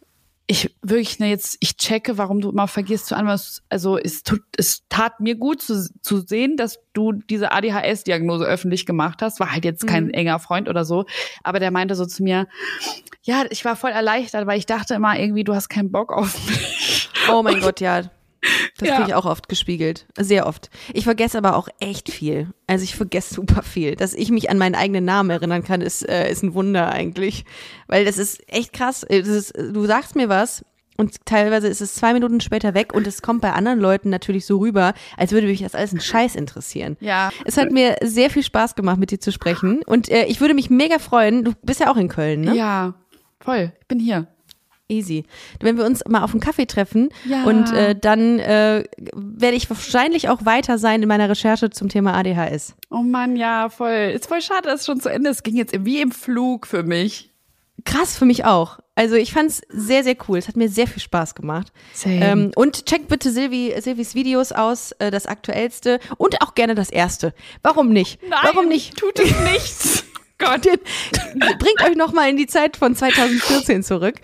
[0.47, 3.41] ich wirklich ne, jetzt, ich checke, warum du immer vergisst zu antworten.
[3.69, 8.85] Also es tut, es tat mir gut zu, zu sehen, dass du diese ADHS-Diagnose öffentlich
[8.85, 9.39] gemacht hast.
[9.39, 11.05] War halt jetzt kein enger Freund oder so.
[11.43, 12.47] Aber der meinte so zu mir,
[13.23, 16.37] ja, ich war voll erleichtert, weil ich dachte immer irgendwie, du hast keinen Bock auf
[16.47, 17.09] mich.
[17.31, 18.03] Oh mein Gott, ja.
[18.77, 18.95] Das Ja.
[18.97, 20.05] kriege ich auch oft gespiegelt.
[20.19, 20.69] Sehr oft.
[20.93, 22.47] Ich vergesse aber auch echt viel.
[22.67, 23.95] Also ich vergesse super viel.
[23.95, 27.45] Dass ich mich an meinen eigenen Namen erinnern kann, ist, äh, ist ein Wunder eigentlich.
[27.87, 29.03] Weil das ist echt krass.
[29.03, 30.65] Äh, ist, du sagst mir was
[30.97, 34.45] und teilweise ist es zwei Minuten später weg und es kommt bei anderen Leuten natürlich
[34.45, 36.97] so rüber, als würde mich das alles ein Scheiß interessieren.
[36.99, 37.31] Ja.
[37.45, 39.83] Es hat mir sehr viel Spaß gemacht, mit dir zu sprechen.
[39.85, 41.43] Und äh, ich würde mich mega freuen.
[41.45, 42.55] Du bist ja auch in Köln, ne?
[42.55, 42.93] Ja,
[43.39, 43.71] voll.
[43.81, 44.27] Ich bin hier.
[44.87, 45.23] Easy.
[45.59, 47.43] Wenn wir uns mal auf einen Kaffee treffen Ja.
[47.45, 48.83] und äh, dann äh,
[49.15, 52.75] werde ich wahrscheinlich auch weiter sein in meiner Recherche zum Thema ADHS.
[52.91, 54.11] Oh Mann, ja, voll.
[54.13, 55.37] Ist voll schade, dass es schon zu Ende ist.
[55.37, 57.31] Es ging jetzt wie im Flug für mich.
[57.83, 58.79] Krass für mich auch.
[58.95, 60.37] Also ich fand es sehr, sehr cool.
[60.37, 61.73] Es hat mir sehr viel Spaß gemacht.
[62.05, 66.89] Ähm, und checkt bitte Silvi, Silvis Videos aus, äh, das aktuellste und auch gerne das
[66.89, 67.33] erste.
[67.61, 68.19] Warum nicht?
[68.29, 68.95] Warum nicht?
[68.97, 70.03] Tut es nichts.
[70.37, 70.63] Gott.
[70.63, 74.15] Bringt euch noch mal in die Zeit von 2014 zurück.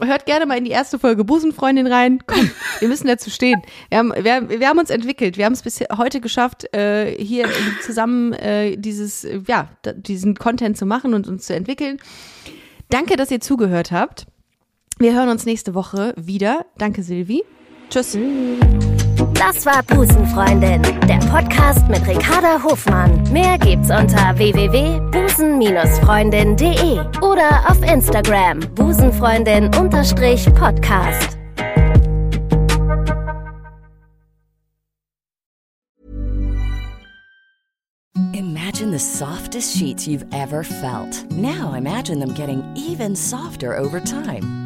[0.00, 2.22] Hört gerne mal in die erste Folge Busenfreundin rein.
[2.26, 3.62] Komm, wir müssen dazu stehen.
[3.88, 5.36] Wir haben, wir, wir haben uns entwickelt.
[5.36, 7.48] Wir haben es bis heute geschafft, äh, hier
[7.82, 11.98] zusammen äh, dieses, ja, diesen Content zu machen und uns zu entwickeln.
[12.88, 14.26] Danke, dass ihr zugehört habt.
[14.98, 16.66] Wir hören uns nächste Woche wieder.
[16.78, 17.44] Danke, Silvi.
[17.90, 18.16] Tschüss.
[19.38, 23.22] Das war Busenfreundin, der Podcast mit Ricarda Hofmann.
[23.30, 31.36] Mehr gibt's unter www.busen-freundin.de oder auf Instagram busenfreundin-podcast.
[38.32, 41.30] Imagine the softest sheets you've ever felt.
[41.30, 44.65] Now imagine them getting even softer over time.